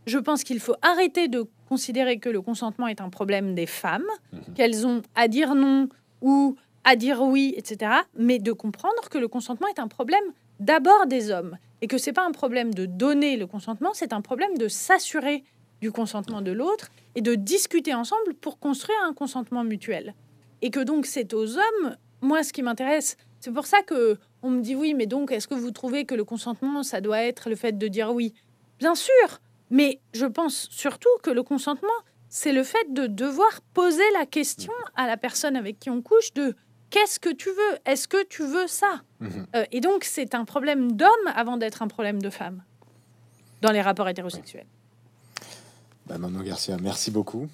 je 0.07 0.19
pense 0.19 0.45
qu'il 0.45 0.61
faut 0.61 0.77
arrêter 0.81 1.29
de 1.29 1.47
considérer 1.69 2.19
que 2.19 2.29
le 2.29 2.41
consentement 2.41 2.87
est 2.87 3.01
un 3.01 3.11
problème 3.11 3.55
des 3.55 3.67
femmes, 3.67 4.07
mhm. 4.33 4.55
qu'elles 4.55 4.87
ont 4.87 5.03
à 5.15 5.29
dire 5.29 5.55
non 5.55 5.89
ou 6.21 6.57
à 6.85 6.97
dire 6.97 7.21
oui, 7.23 7.55
etc. 7.57 7.93
Mais 8.17 8.39
de 8.39 8.53
comprendre 8.53 9.09
que 9.11 9.19
le 9.19 9.29
consentement 9.29 9.69
est 9.69 9.79
un 9.79 9.89
problème 9.89 10.25
d'abord 10.61 11.07
des 11.07 11.31
hommes 11.31 11.59
et 11.83 11.87
que 11.87 11.99
c'est 11.99 12.13
pas 12.13 12.27
un 12.27 12.33
problème 12.33 12.75
de 12.75 12.87
donner 12.87 13.37
le 13.37 13.47
consentement, 13.47 13.91
c'est 13.93 14.13
un 14.13 14.23
problème 14.23 14.57
de 14.57 14.69
s'assurer 14.69 15.45
du 15.81 15.93
consentement 15.93 16.41
de 16.41 16.51
l'autre 16.51 16.89
et 17.15 17.21
de 17.21 17.35
discuter 17.35 17.95
ensemble 17.95 18.35
pour 18.35 18.59
construire 18.59 18.99
un 19.07 19.13
consentement 19.13 19.63
mutuel. 19.63 20.15
Et 20.63 20.71
que 20.71 20.81
donc 20.81 21.07
c'est 21.07 21.35
aux 21.35 21.57
hommes, 21.57 21.97
moi 22.21 22.43
ce 22.43 22.53
qui 22.53 22.63
m'intéresse, 22.63 23.17
c'est 23.41 23.53
pour 23.53 23.67
ça 23.67 23.83
que 23.83 24.19
on 24.43 24.51
me 24.51 24.61
dit 24.61 24.75
oui, 24.75 24.95
mais 24.95 25.07
donc 25.07 25.31
est-ce 25.31 25.47
que 25.47 25.55
vous 25.55 25.71
trouvez 25.71 26.05
que 26.05 26.15
le 26.15 26.25
consentement, 26.25 26.83
ça 26.83 27.01
doit 27.01 27.23
être 27.23 27.49
le 27.49 27.57
fait 27.57 27.77
de 27.77 27.89
dire 27.89 28.13
oui? 28.13 28.35
Bien 28.79 28.95
sûr, 28.95 29.41
mais 29.71 30.01
je 30.13 30.27
pense 30.27 30.69
surtout 30.71 31.09
que 31.23 31.31
le 31.31 31.43
consentement, 31.43 31.89
c'est 32.29 32.53
le 32.53 32.63
fait 32.63 32.93
de 32.93 33.07
devoir 33.07 33.61
poser 33.75 34.09
la 34.15 34.27
question 34.27 34.73
à 34.97 35.07
la 35.07 35.17
personne 35.17 35.57
avec 35.57 35.79
qui 35.79 35.91
on 35.91 36.03
couche 36.03 36.33
de 36.35 36.55
qu'est-ce 36.91 37.19
que 37.19 37.33
tu 37.33 37.49
veux? 37.49 37.79
Est-ce 37.85 38.09
que 38.09 38.25
tu 38.27 38.43
veux 38.43 38.67
ça 38.67 39.03
mhm. 39.21 39.47
euh, 39.55 39.65
Et 39.73 39.81
donc 39.81 40.05
c'est 40.05 40.35
un 40.35 40.45
problème 40.45 40.93
d'homme 40.93 41.11
avant 41.35 41.57
d'être 41.57 41.83
un 41.83 41.89
problème 41.89 42.21
de 42.21 42.31
femme 42.31 42.63
dans 43.61 43.73
les 43.73 43.83
rapports 43.83 44.09
hétérosexuels. 44.09 44.67
Bah, 46.07 46.19
Manon 46.19 46.41
Garcia, 46.41 46.77
merci 46.81 47.11
beaucoup. 47.11 47.49